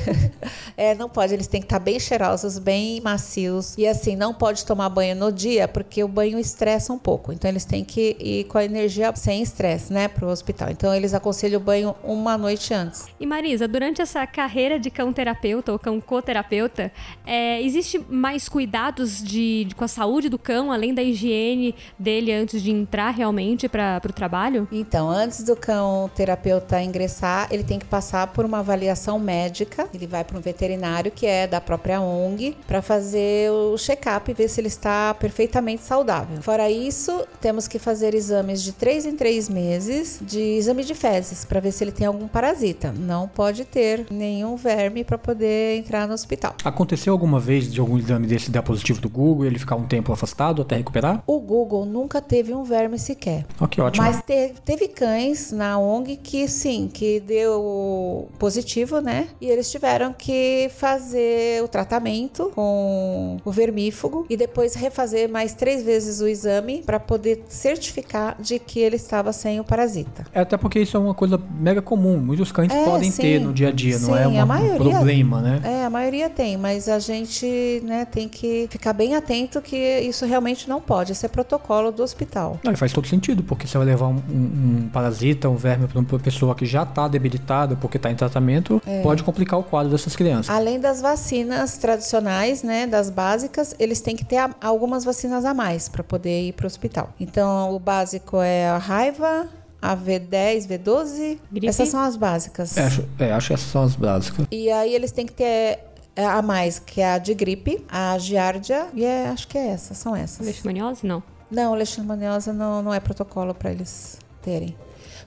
[0.75, 1.35] é, não pode.
[1.35, 3.75] Eles têm que estar bem cheirosos, bem macios.
[3.77, 7.31] E assim, não pode tomar banho no dia, porque o banho estressa um pouco.
[7.33, 10.71] Então eles têm que ir com a energia sem estresse, né, pro hospital.
[10.71, 13.07] Então eles aconselham o banho uma noite antes.
[13.21, 16.91] E Marisa, durante essa carreira de cão terapeuta ou cão coterapeuta,
[17.27, 22.33] é, existe mais cuidados de, de, com a saúde do cão, além da higiene dele
[22.33, 24.69] antes de entrar realmente para o trabalho?
[24.71, 29.89] Então, antes do cão terapeuta ingressar, ele tem que passar por uma avaliação médica.
[29.93, 34.35] Ele vai para um veterinário que é da própria ONG para fazer o check-up e
[34.35, 36.41] ver se ele está perfeitamente saudável.
[36.43, 41.45] Fora isso, temos que fazer exames de três em três meses de exame de fezes
[41.45, 42.93] para ver se ele tem algum parasita.
[42.97, 46.55] Não pode ter nenhum verme para poder entrar no hospital.
[46.65, 49.87] Aconteceu alguma vez de algum exame desse dar positivo do Google e ele ficar um
[49.87, 51.23] tempo afastado até recuperar?
[51.27, 53.47] O Google nunca teve um verme sequer.
[53.61, 54.05] Ok, ótimo.
[54.05, 59.29] Mas te, teve cães na ONG que sim, que deu positivo, né?
[59.41, 65.83] E eles tiveram que fazer o tratamento com o vermífugo e depois refazer mais três
[65.83, 70.27] vezes o exame para poder certificar de que ele estava sem o parasita.
[70.33, 72.19] É até porque isso é uma coisa mega comum.
[72.19, 74.75] Muitos cães é, podem sim, ter no dia a dia, sim, não é uma, maioria,
[74.75, 75.61] um problema, né?
[75.65, 80.27] É, a maioria tem, mas a gente né, tem que ficar bem atento que isso
[80.35, 81.13] realmente não pode.
[81.13, 82.59] Esse é protocolo do hospital.
[82.63, 85.99] Não, faz todo sentido, porque você vai levar um, um, um parasita, um verme para
[85.99, 89.03] uma pessoa que já está debilitada porque está em tratamento, é.
[89.03, 90.55] pode complicar o quadro dessas crianças.
[90.55, 95.55] Além das vacinas tradicionais, né, das básicas, eles têm que ter a, algumas vacinas a
[95.55, 97.11] mais para poder ir para o hospital.
[97.19, 99.49] Então, o básico é a raiva,
[99.81, 101.39] a V10, V12.
[101.53, 101.67] Gripe?
[101.69, 102.77] Essas são as básicas.
[102.77, 104.47] É, acho, é, acho que essas são as básicas.
[104.51, 105.79] E aí eles têm que ter
[106.17, 109.95] a mais, que é a de gripe, a giardia, e é, acho que é essa,
[109.95, 110.47] são essas.
[110.47, 111.23] Leishmaniose, não?
[111.51, 114.77] Não, leishmaniose não, não é protocolo para eles terem.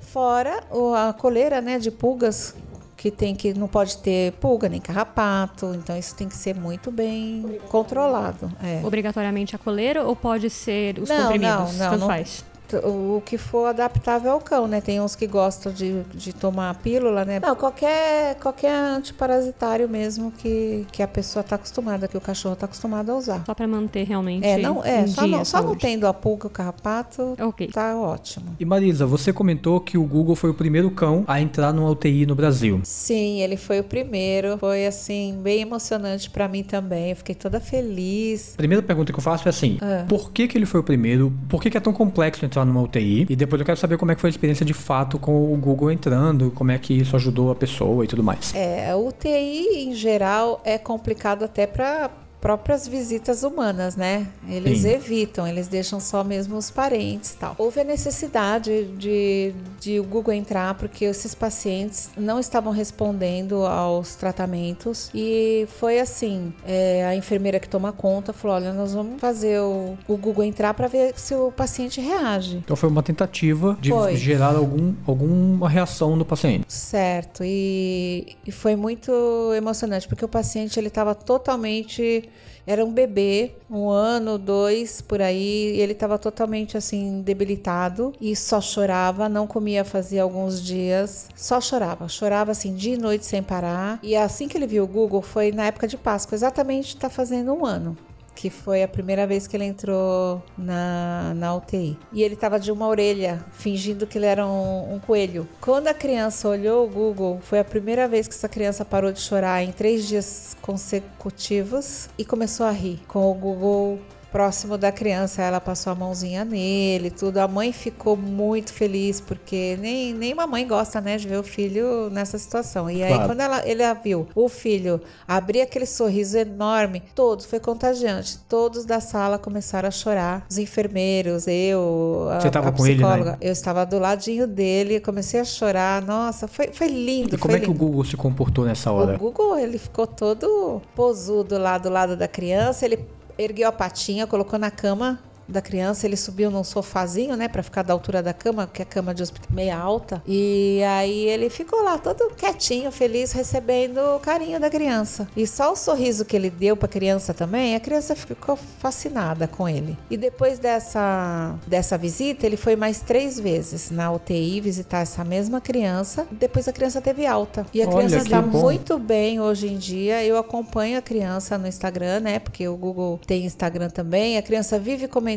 [0.02, 0.63] Fora
[0.95, 2.56] a coleira, né, de pulgas,
[2.95, 6.89] que tem que não pode ter pulga nem carrapato, então isso tem que ser muito
[6.89, 8.52] bem controlado.
[8.63, 8.86] É.
[8.86, 11.78] Obrigatoriamente a coleira ou pode ser os não, comprimidos?
[11.78, 12.43] Não, não, não, faz
[12.84, 14.82] o que for adaptável ao cão, né?
[14.82, 17.39] Tem uns que gostam de, de tomar pílula, né?
[17.39, 22.65] Não, qualquer, qualquer antiparasitário mesmo que, que a pessoa está acostumada, que o cachorro está
[22.65, 23.43] acostumado a usar.
[23.45, 24.45] Só para manter realmente.
[24.45, 27.67] É, não, é só, não, só não tendo a pulga, o carrapato, okay.
[27.67, 28.56] tá ótimo.
[28.60, 32.25] E Marisa, você comentou que o Google foi o primeiro cão a entrar numa UTI
[32.25, 32.82] no Brasil.
[32.84, 34.58] Sim, ele foi o primeiro.
[34.58, 37.12] Foi assim, bem emocionante para mim também.
[37.12, 38.53] Eu fiquei toda feliz.
[38.53, 40.06] A primeira pergunta que eu faço é assim: ah.
[40.08, 41.34] por que, que ele foi o primeiro?
[41.47, 43.25] Por que, que é tão complexo entrar entrar numa UTI.
[43.29, 45.57] E depois eu quero saber como é que foi a experiência de fato com o
[45.57, 48.53] Google entrando, como é que isso ajudou a pessoa e tudo mais.
[48.55, 52.09] É, a UTI em geral é complicado até para
[52.39, 54.28] próprias visitas humanas, né?
[54.47, 54.89] Eles Sim.
[54.89, 57.56] evitam, eles deixam só mesmo os parentes tal.
[57.58, 64.15] Houve a necessidade de, de o Google entrar porque esses pacientes não estavam respondendo aos
[64.15, 69.60] tratamentos e foi assim, é, a enfermeira que toma conta falou, olha, nós vamos fazer
[69.60, 72.58] o, o Google entrar para ver se o paciente reage.
[72.58, 74.15] Então foi uma tentativa de foi.
[74.15, 76.71] gerar algum, alguma reação no paciente.
[76.71, 79.12] Certo, e, e foi muito
[79.56, 82.26] emocionante porque o paciente ele estava totalmente
[82.65, 88.35] era um bebê, um ano, dois, por aí, e ele estava totalmente assim, debilitado e
[88.35, 93.41] só chorava, não comia fazia alguns dias, só chorava, chorava assim, dia e noite sem
[93.41, 93.99] parar.
[94.03, 97.53] E assim que ele viu o Google foi na época de Páscoa, exatamente está fazendo
[97.53, 97.97] um ano
[98.38, 101.97] que foi a primeira vez que ele entrou na, na UTI.
[102.13, 105.50] E ele estava de uma orelha, fingindo que ele era um, um, coelho.
[105.60, 109.19] Quando a criança olhou o Google, foi a primeira vez que essa criança parou de
[109.19, 114.00] chorar em três dias consecutivos e começou a rir com o Google
[114.38, 117.39] próximo da criança, ela passou a mãozinha nele, tudo.
[117.39, 121.43] A mãe ficou muito feliz porque nem, nem uma mãe gosta, né, de ver o
[121.43, 122.88] filho nessa situação.
[122.88, 123.30] E aí claro.
[123.30, 128.38] quando ela, ele viu o filho abrir aquele sorriso enorme, todos foi contagiante.
[128.47, 130.45] Todos da sala começaram a chorar.
[130.47, 133.38] Os enfermeiros, eu, Você estava com ele, né?
[133.41, 136.04] Eu estava do ladinho dele, comecei a chorar.
[136.04, 137.34] Nossa, foi, foi lindo.
[137.34, 139.15] E como é que o Google se comportou nessa hora?
[139.15, 144.26] O Google, ele ficou todo posudo lá do lado da criança, ele ergueu a patinha,
[144.26, 148.33] colocou na cama da criança, ele subiu num sofazinho, né, para ficar da altura da
[148.33, 150.21] cama, porque a cama de hospital meia alta.
[150.27, 155.27] E aí ele ficou lá todo quietinho, feliz, recebendo o carinho da criança.
[155.36, 159.47] E só o sorriso que ele deu para a criança também, a criança ficou fascinada
[159.47, 159.97] com ele.
[160.10, 165.62] E depois dessa dessa visita, ele foi mais três vezes na UTI visitar essa mesma
[165.62, 166.27] criança.
[166.31, 167.65] Depois a criança teve alta.
[167.73, 170.23] E a Olha, criança está muito bem hoje em dia.
[170.23, 172.39] Eu acompanho a criança no Instagram, né?
[172.39, 174.38] Porque o Google tem Instagram também.
[174.38, 175.37] A criança vive comentando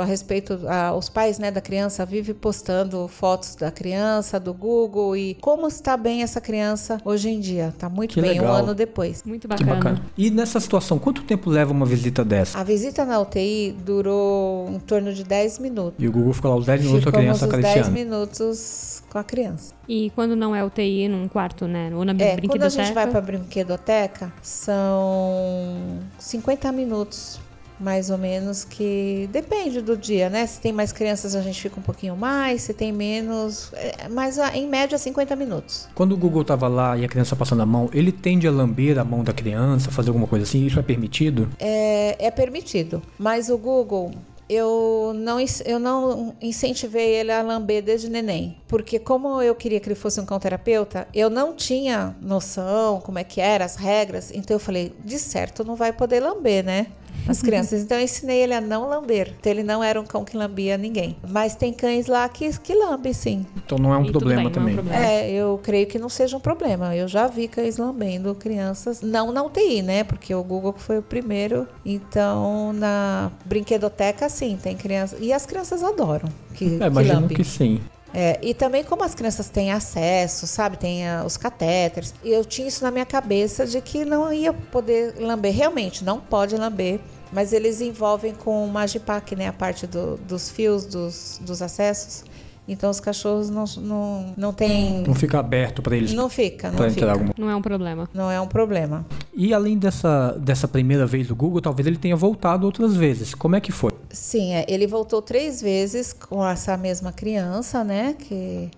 [0.00, 5.16] a respeito, a, os pais, né, da criança vive postando fotos da criança, do Google
[5.16, 7.74] e como está bem essa criança hoje em dia.
[7.78, 8.54] Tá muito que bem, legal.
[8.54, 9.22] um ano depois.
[9.24, 9.74] Muito bacana.
[9.74, 10.02] bacana.
[10.16, 12.58] E nessa situação, quanto tempo leva uma visita dessa?
[12.58, 15.94] A visita na UTI durou em torno de 10 minutos.
[15.98, 17.78] E o Google ficou lá os 10 minutos com a criança acariciando.
[17.78, 19.74] 10 minutos com a criança.
[19.88, 21.90] E quando não é UTI, num quarto, né?
[21.94, 22.48] Ou na é, brinquedoteca?
[22.48, 27.40] Quando a gente vai pra brinquedoteca, são 50 minutos
[27.80, 30.46] mais ou menos que depende do dia, né?
[30.46, 34.38] Se tem mais crianças a gente fica um pouquinho mais, se tem menos, é, mas
[34.54, 35.88] em média 50 minutos.
[35.94, 38.98] Quando o Google tava lá e a criança passando a mão, ele tende a lamber
[38.98, 40.66] a mão da criança, fazer alguma coisa assim?
[40.66, 41.48] Isso é permitido?
[41.58, 44.12] É, é permitido, mas o Google
[44.50, 48.56] eu não, eu não incentivei ele a lamber desde neném.
[48.66, 53.20] Porque como eu queria que ele fosse um cão terapeuta, eu não tinha noção como
[53.20, 54.32] é que era, as regras.
[54.34, 56.88] Então eu falei, de certo não vai poder lamber, né?
[57.28, 57.82] As crianças.
[57.82, 59.34] Então eu ensinei ele a não lamber.
[59.38, 61.16] Então ele não era um cão que lambia ninguém.
[61.28, 63.46] Mas tem cães lá que, que lambem, sim.
[63.64, 64.74] Então não é um problema bem, também.
[64.74, 65.06] É, um problema.
[65.06, 66.94] é, eu creio que não seja um problema.
[66.94, 69.00] Eu já vi cães lambendo crianças.
[69.00, 70.04] Não na UTI, né?
[70.04, 71.66] Porque o Google foi o primeiro.
[71.84, 75.18] Então na brinquedoteca, sim, tem crianças.
[75.20, 76.28] E as crianças adoram.
[76.54, 77.80] Que, é, imagino que sim.
[78.12, 82.66] É, e também como as crianças têm acesso, sabe, tem uh, os catéteres, eu tinha
[82.66, 86.98] isso na minha cabeça de que não ia poder lamber, realmente não pode lamber,
[87.32, 92.24] mas eles envolvem com o Magipac, né, a parte do, dos fios dos, dos acessos.
[92.70, 95.02] Então os cachorros não, não, não tem.
[95.02, 96.12] Não fica aberto para eles.
[96.12, 97.10] Não fica, não fica.
[97.10, 97.34] Alguma...
[97.36, 98.08] Não é um problema.
[98.14, 99.04] Não é um problema.
[99.34, 103.34] E além dessa, dessa primeira vez do Google, talvez ele tenha voltado outras vezes.
[103.34, 103.90] Como é que foi?
[104.10, 108.14] Sim, é, ele voltou três vezes com essa mesma criança, né?
[108.16, 108.70] Que,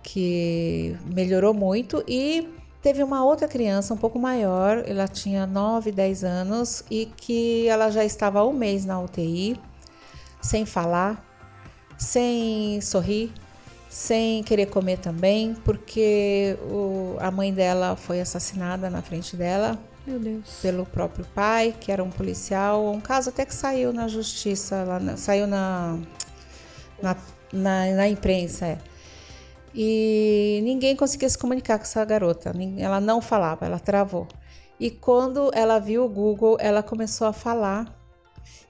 [0.00, 2.04] que melhorou muito.
[2.06, 2.46] E
[2.80, 7.90] teve uma outra criança um pouco maior, ela tinha 9, 10 anos, e que ela
[7.90, 9.56] já estava um mês na UTI,
[10.40, 11.27] sem falar
[11.98, 13.32] sem sorrir,
[13.88, 19.76] sem querer comer também, porque o, a mãe dela foi assassinada na frente dela.
[20.62, 22.90] Pelo próprio pai, que era um policial.
[22.90, 25.98] Um caso até que saiu na justiça, lá na, saiu na,
[27.02, 27.16] na,
[27.52, 28.66] na, na imprensa.
[28.66, 28.78] É.
[29.74, 32.54] E ninguém conseguia se comunicar com essa garota.
[32.78, 34.26] Ela não falava, ela travou.
[34.80, 37.94] E quando ela viu o Google, ela começou a falar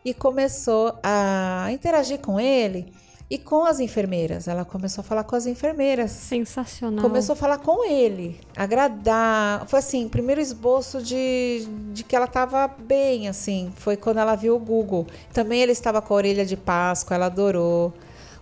[0.05, 2.93] e começou a interagir com ele
[3.31, 4.49] e com as enfermeiras.
[4.49, 6.11] Ela começou a falar com as enfermeiras.
[6.11, 7.03] Sensacional.
[7.03, 9.67] Começou a falar com ele, agradar.
[9.67, 13.73] Foi assim, o primeiro esboço de, de que ela estava bem, assim.
[13.77, 15.07] Foi quando ela viu o Google.
[15.33, 17.93] Também ele estava com a orelha de Páscoa, ela adorou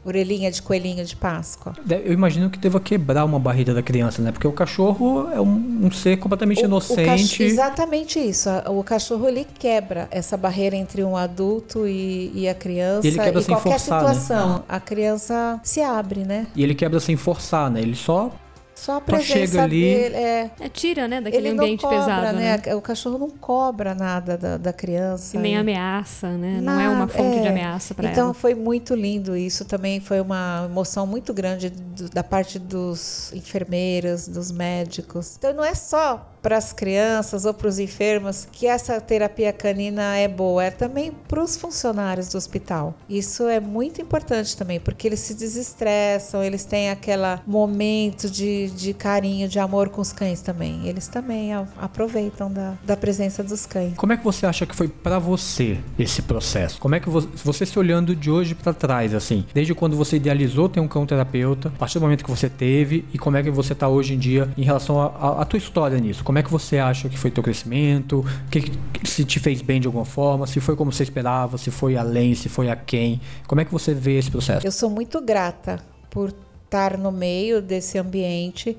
[0.06, 1.74] orelhinha de coelhinho de Páscoa.
[2.04, 4.30] Eu imagino que deva quebrar uma barreira da criança, né?
[4.30, 7.42] Porque o cachorro é um, um ser completamente o, inocente.
[7.42, 8.48] O exatamente isso.
[8.66, 13.06] O cachorro ele quebra essa barreira entre um adulto e, e a criança.
[13.06, 14.14] E ele quebra e sem qualquer forçar, né?
[14.14, 14.62] situação, né?
[14.68, 16.46] a criança se abre, né?
[16.54, 17.80] E ele quebra sem forçar, né?
[17.80, 18.32] Ele só
[18.76, 22.60] só a presença chega ali, dele é, é tira, né, daquele ambiente cobra, pesado, né?
[22.64, 22.74] né?
[22.74, 25.34] O cachorro não cobra nada da, da criança.
[25.34, 26.60] E nem ameaça, né?
[26.60, 27.42] Nada, não é uma fonte é.
[27.42, 28.30] de ameaça para então, ela.
[28.30, 29.64] Então foi muito lindo isso.
[29.64, 35.36] Também foi uma emoção muito grande do, da parte dos enfermeiros, dos médicos.
[35.38, 40.16] Então não é só para as crianças ou para os enfermos que essa terapia canina
[40.16, 42.94] é boa, é também para os funcionários do hospital.
[43.10, 48.94] Isso é muito importante também, porque eles se desestressam, eles têm aquele momento de, de
[48.94, 50.86] carinho, de amor com os cães também.
[50.86, 53.94] Eles também aproveitam da, da presença dos cães.
[53.96, 56.78] Como é que você acha que foi para você esse processo?
[56.78, 60.14] Como é que você, você se olhando de hoje para trás, assim, desde quando você
[60.14, 63.42] idealizou ter um cão terapeuta, a partir do momento que você teve e como é
[63.42, 66.22] que você está hoje em dia em relação à tua história nisso?
[66.22, 68.22] Como como é que você acha que foi teu crescimento?
[68.50, 68.70] Que,
[69.08, 70.46] se te fez bem de alguma forma?
[70.46, 71.56] Se foi como você esperava?
[71.56, 72.34] Se foi além?
[72.34, 73.22] Se foi a quem?
[73.46, 74.66] Como é que você vê esse processo?
[74.66, 78.76] Eu sou muito grata por estar no meio desse ambiente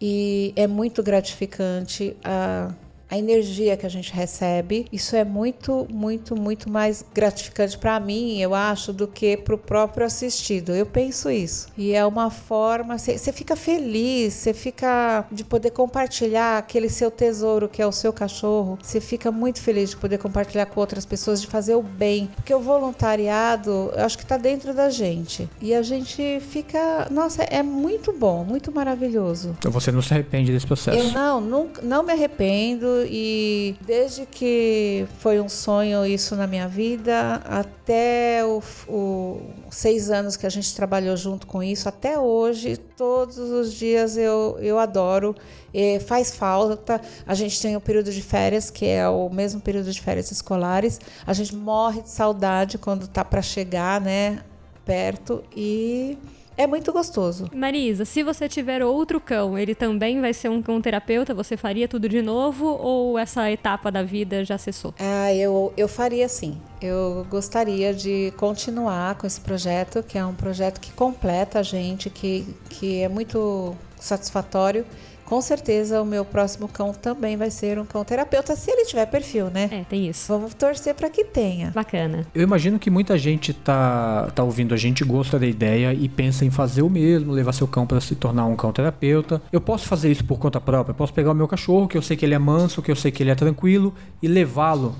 [0.00, 2.70] e é muito gratificante a
[3.10, 4.86] a energia que a gente recebe.
[4.92, 9.58] Isso é muito, muito, muito mais gratificante para mim, eu acho, do que para o
[9.58, 10.72] próprio assistido.
[10.72, 11.68] Eu penso isso.
[11.76, 17.68] E é uma forma, você fica feliz, você fica de poder compartilhar aquele seu tesouro
[17.68, 18.78] que é o seu cachorro.
[18.80, 22.30] Você fica muito feliz de poder compartilhar com outras pessoas, de fazer o bem.
[22.36, 25.48] Porque o voluntariado, eu acho que está dentro da gente.
[25.60, 29.56] E a gente fica, nossa, é muito bom, muito maravilhoso.
[29.58, 30.98] Então você não se arrepende desse processo?
[30.98, 36.68] Eu não, não, não me arrependo e desde que foi um sonho isso na minha
[36.68, 42.76] vida, até o, o seis anos que a gente trabalhou junto com isso, até hoje,
[42.76, 45.34] todos os dias eu, eu adoro.
[45.72, 47.00] E faz falta.
[47.24, 51.00] A gente tem o período de férias, que é o mesmo período de férias escolares.
[51.24, 54.42] A gente morre de saudade quando tá para chegar, né,
[54.84, 56.18] perto e
[56.56, 57.48] é muito gostoso.
[57.54, 61.34] Marisa, se você tiver outro cão, ele também vai ser um cão terapeuta?
[61.34, 64.94] Você faria tudo de novo ou essa etapa da vida já cessou?
[64.98, 66.58] Ah, eu, eu faria sim.
[66.80, 72.10] Eu gostaria de continuar com esse projeto, que é um projeto que completa a gente,
[72.10, 74.84] que, que é muito satisfatório
[75.30, 79.06] com certeza o meu próximo cão também vai ser um cão terapeuta, se ele tiver
[79.06, 79.68] perfil, né?
[79.70, 80.26] É, tem isso.
[80.32, 81.70] Vamos torcer para que tenha.
[81.70, 82.26] Bacana.
[82.34, 86.44] Eu imagino que muita gente tá, tá ouvindo a gente, gosta da ideia e pensa
[86.44, 89.40] em fazer o mesmo, levar seu cão para se tornar um cão terapeuta.
[89.52, 90.90] Eu posso fazer isso por conta própria?
[90.90, 92.96] Eu posso pegar o meu cachorro, que eu sei que ele é manso, que eu
[92.96, 94.96] sei que ele é tranquilo, e levá-lo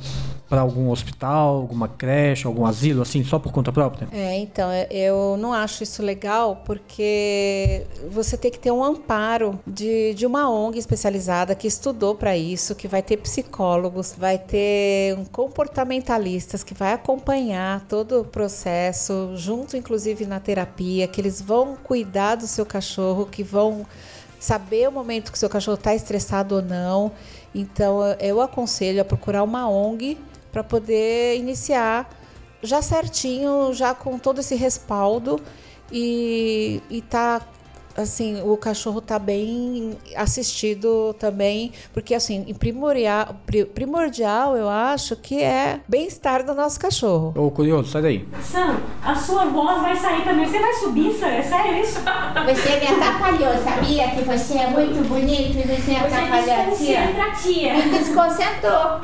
[0.51, 4.09] para algum hospital, alguma creche, algum asilo, assim, só por conta própria?
[4.11, 10.13] É, então, eu não acho isso legal porque você tem que ter um amparo de,
[10.15, 16.65] de uma ONG especializada que estudou para isso, que vai ter psicólogos, vai ter comportamentalistas
[16.65, 22.49] que vai acompanhar todo o processo, junto inclusive na terapia, que eles vão cuidar do
[22.49, 23.87] seu cachorro, que vão
[24.41, 27.13] saber o momento que o seu cachorro está estressado ou não.
[27.55, 30.19] Então, eu aconselho a procurar uma ONG
[30.51, 32.09] para poder iniciar
[32.63, 35.41] já certinho, já com todo esse respaldo
[35.91, 37.41] e, e tá
[37.97, 43.37] assim, o cachorro tá bem assistido também, porque assim, primordial,
[43.75, 47.35] primordial eu acho que é bem-estar do nosso cachorro.
[47.37, 48.29] Ô, curioso, sai daí.
[48.43, 50.47] Sam, a sua voz vai sair também.
[50.47, 51.27] Você vai subir, Sam?
[51.27, 52.01] É sério isso?
[52.01, 57.35] Você me atrapalhou, sabia que você é muito bonito e você me atrapalhou, tia?
[57.43, 57.75] tia.
[57.75, 59.01] Me desconcentrou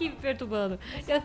[0.00, 0.78] aqui perturbando.
[1.06, 1.22] Eu...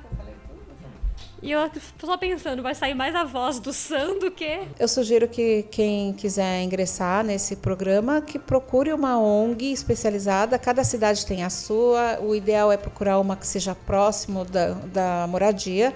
[1.41, 1.69] E eu
[1.99, 4.61] só pensando, vai sair mais a voz do Sam do que.
[4.79, 10.57] Eu sugiro que quem quiser ingressar nesse programa, que procure uma ONG especializada.
[10.57, 12.19] Cada cidade tem a sua.
[12.19, 15.93] O ideal é procurar uma que seja próximo da, da moradia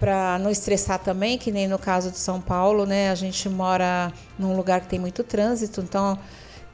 [0.00, 3.10] para não estressar também, que nem no caso de São Paulo, né?
[3.10, 6.18] A gente mora num lugar que tem muito trânsito, então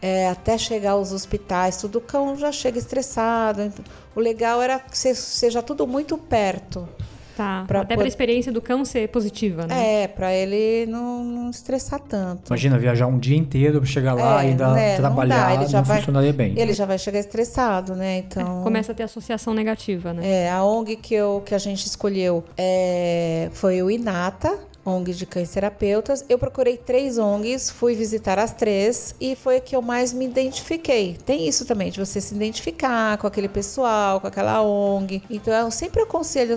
[0.04, 3.62] é, até chegar aos hospitais, tudo o cão já chega estressado.
[3.62, 3.82] Então,
[4.14, 6.86] o legal era que seja tudo muito perto.
[7.34, 7.64] Tá.
[7.66, 10.02] Pra Até para a experiência do cão ser positiva, né?
[10.02, 12.48] É, para ele não, não, estressar tanto.
[12.48, 15.54] Imagina viajar um dia inteiro para chegar lá é, e ainda né, trabalhar, não, dá,
[15.54, 16.54] ele já não vai, funcionaria bem.
[16.56, 18.18] Ele já vai chegar estressado, né?
[18.18, 20.44] Então é, começa a ter associação negativa, né?
[20.44, 25.26] É, a ONG que eu que a gente escolheu é, foi o Inata ONGs de
[25.26, 26.24] cães terapeutas.
[26.28, 30.24] Eu procurei três ONGs, fui visitar as três e foi a que eu mais me
[30.24, 31.16] identifiquei.
[31.24, 35.22] Tem isso também, de você se identificar com aquele pessoal, com aquela ONG.
[35.30, 36.54] Então eu sempre aconselho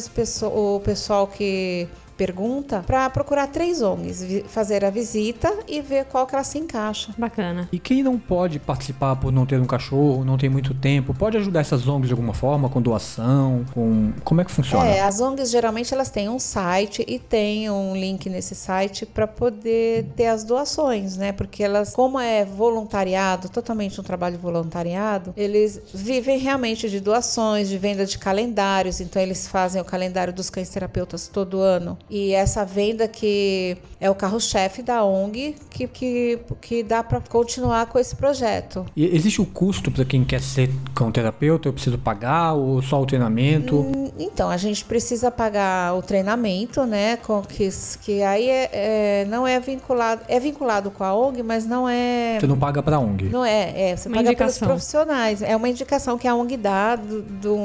[0.53, 6.35] o pessoal que pergunta para procurar três ONGs, fazer a visita e ver qual que
[6.35, 7.13] ela se encaixa.
[7.17, 7.69] Bacana.
[7.71, 11.37] E quem não pode participar por não ter um cachorro, não tem muito tempo, pode
[11.37, 14.87] ajudar essas ONGs de alguma forma, com doação, com como é que funciona?
[14.87, 19.27] É, as ONGs geralmente elas têm um site e tem um link nesse site para
[19.27, 21.31] poder ter as doações, né?
[21.31, 27.77] Porque elas, como é voluntariado, totalmente um trabalho voluntariado, eles vivem realmente de doações, de
[27.77, 32.63] venda de calendários, então eles fazem o calendário dos cães terapeutas todo ano e essa
[32.65, 38.15] venda que é o carro-chefe da ONG que, que, que dá para continuar com esse
[38.15, 38.85] projeto.
[38.95, 41.67] E existe o custo para quem quer ser cão terapeuta?
[41.67, 43.75] Eu preciso pagar ou só o treinamento?
[43.75, 47.17] Hum, então, a gente precisa pagar o treinamento, né?
[47.17, 47.69] Com que,
[48.01, 52.37] que aí é, é, não é vinculado, é vinculado com a ONG, mas não é.
[52.39, 53.29] Você não paga para a ONG?
[53.29, 55.41] Não é, é você uma paga pelos profissionais.
[55.41, 57.57] É uma indicação que a ONG dá do, do,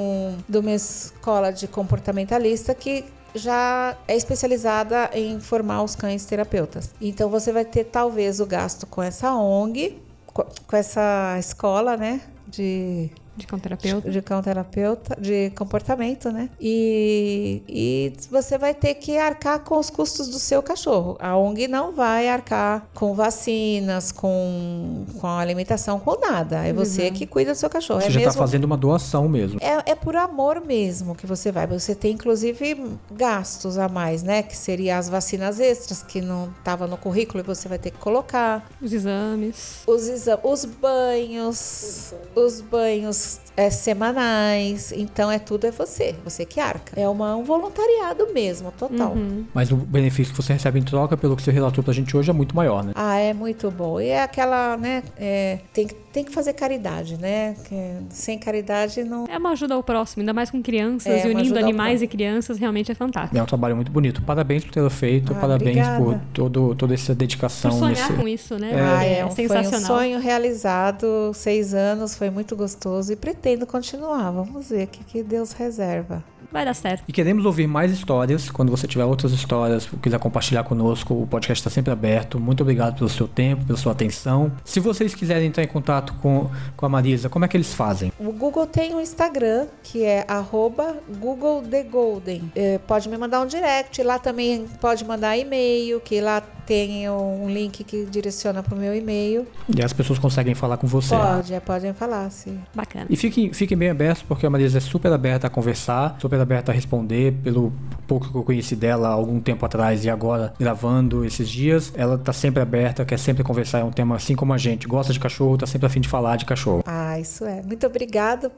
[0.49, 3.05] de uma escola de comportamentalista que
[3.35, 6.91] já é especializada em formar os cães terapeutas.
[7.01, 13.11] Então você vai ter talvez o gasto com essa ONG, com essa escola, né, de
[13.37, 14.11] De cão terapeuta.
[14.11, 16.51] de cão terapeuta, de comportamento, né?
[16.61, 21.16] E, e você vai ter que arcar com os custos do seu cachorro.
[21.18, 26.59] A ONG não vai arcar com vacinas, com, com alimentação, com nada.
[26.66, 28.01] É você que cuida do seu cachorro.
[28.03, 29.59] Você é já tá mesmo fazendo uma doação mesmo.
[29.62, 31.66] é, é por amor mesmo que você vai.
[31.66, 34.43] Você tem, inclusive, gastos a mais, né?
[34.43, 37.99] Que seria as vacinas extras, que não estava no currículo e você vai ter que
[37.99, 38.68] colocar.
[38.80, 39.83] Os exames.
[39.87, 43.51] Os, exa- os banhos, os banhos Thanks.
[43.57, 44.92] É, semanais.
[44.92, 46.14] Então, é tudo é você.
[46.24, 46.98] Você que arca.
[47.00, 49.14] É uma, um voluntariado mesmo, total.
[49.55, 52.30] Mas o benefício que você recebe em troca, pelo que você relatou pra gente hoje,
[52.30, 52.92] é muito maior, né?
[52.94, 54.00] Ah, é muito bom.
[54.00, 55.03] E é aquela, né?
[55.18, 57.55] é, tem, que- tem que fazer caridade, né?
[57.64, 59.26] Que sem caridade não.
[59.28, 62.59] É uma ajuda ao próximo, ainda mais com crianças É, e unindo animais e crianças,
[62.59, 63.36] realmente é fantástico.
[63.36, 64.22] É um trabalho muito bonito.
[64.22, 66.22] Parabéns por tê-lo feito, Ah, parabéns por obrigada.
[66.32, 67.70] todo, toda essa dedicação.
[67.70, 68.12] Por sonhar nesse...
[68.20, 68.72] com isso, né?
[68.74, 69.86] Ah, é, é, um, foi um sensacional.
[69.98, 74.30] sonho realizado, seis anos, foi muito gostoso e pretendo continuar.
[74.30, 76.22] Vamos ver o que, que Deus reserva.
[76.53, 77.05] Vai dar certo.
[77.09, 78.51] E queremos ouvir mais histórias.
[78.51, 82.38] Quando você tiver outras histórias, quiser compartilhar conosco, o podcast está sempre aberto.
[82.38, 84.53] Muito obrigado pelo seu tempo, pela sua atenção.
[84.62, 88.12] Se vocês quiserem entrar em contato com, com a Marisa, como é que eles fazem?
[88.18, 92.53] O Google tem um Instagram que é arroba Google The Golden.
[92.55, 97.49] É, pode me mandar um direct, lá também pode mandar e-mail, que lá tem um
[97.49, 99.47] link que direciona para o meu e-mail.
[99.75, 101.15] E as pessoas conseguem falar com você.
[101.15, 102.59] Pode, é, podem falar, sim.
[102.75, 103.07] Bacana.
[103.09, 106.73] E fiquem, fiquem bem abertos, porque a Marisa é super aberta a conversar, super aberta
[106.73, 107.33] a responder.
[107.43, 107.73] Pelo
[108.07, 112.19] pouco que eu conheci dela há algum tempo atrás e agora gravando esses dias, ela
[112.19, 113.81] tá sempre aberta, quer sempre conversar.
[113.81, 116.09] É um tema assim como a gente, gosta de cachorro, tá sempre a fim de
[116.09, 116.83] falar de cachorro.
[116.87, 117.63] Ah, isso é.
[117.63, 118.51] Muito obrigado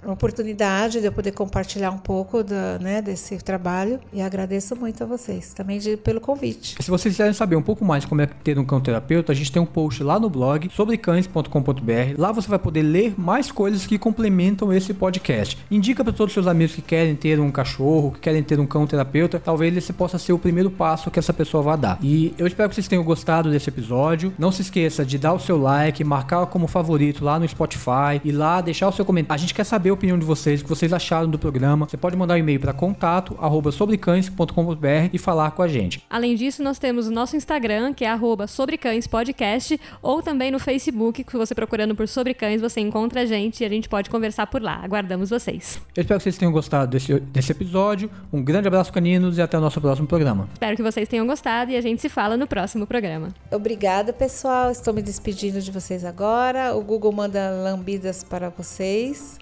[0.00, 5.02] pela oportunidade de eu poder compartilhar um pouco da, né, desse trabalho e agradeço muito
[5.02, 6.76] a vocês também de- pelo convite.
[6.80, 9.50] Se vocês quiserem saber um pouco mais como é ter um cão terapeuta, a gente
[9.50, 12.14] tem um post lá no blog sobre cães.com.br.
[12.16, 15.58] Lá você vai poder ler mais coisas que complementam esse podcast.
[15.70, 18.66] Indica para todos os seus amigos que querem ter um cachorro, que querem ter um
[18.66, 21.98] cão terapeuta, talvez esse possa ser o primeiro passo que essa pessoa vai dar.
[22.02, 24.32] E eu espero que vocês tenham gostado desse episódio.
[24.38, 28.30] Não se esqueça de dar o seu like, marcar como favorito lá no Spotify e
[28.32, 29.38] lá deixar o seu comentário.
[29.38, 31.86] A gente quer saber opinião de vocês, o que vocês acharam do programa.
[31.86, 36.02] Você pode mandar um e-mail para contato@sobrecães.com.br e falar com a gente.
[36.08, 41.24] Além disso, nós temos o nosso Instagram, que é arroba sobrecãespodcast, ou também no Facebook,
[41.24, 44.46] que você procurando por Sobre Cães, você encontra a gente e a gente pode conversar
[44.46, 44.80] por lá.
[44.82, 45.80] Aguardamos vocês.
[45.96, 48.10] Eu espero que vocês tenham gostado desse, desse episódio.
[48.32, 50.48] Um grande abraço, caninos, e até o nosso próximo programa.
[50.52, 53.28] Espero que vocês tenham gostado e a gente se fala no próximo programa.
[53.50, 54.70] Obrigada, pessoal.
[54.70, 56.76] Estou me despedindo de vocês agora.
[56.76, 59.38] O Google manda lambidas para vocês.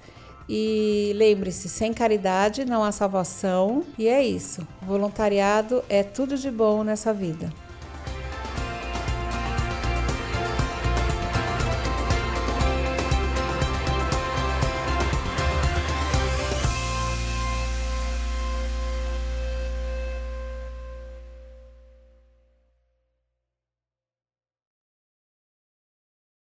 [0.49, 3.82] E lembre-se, sem caridade não há salvação.
[3.99, 4.66] E é isso.
[4.82, 7.53] Voluntariado é tudo de bom nessa vida.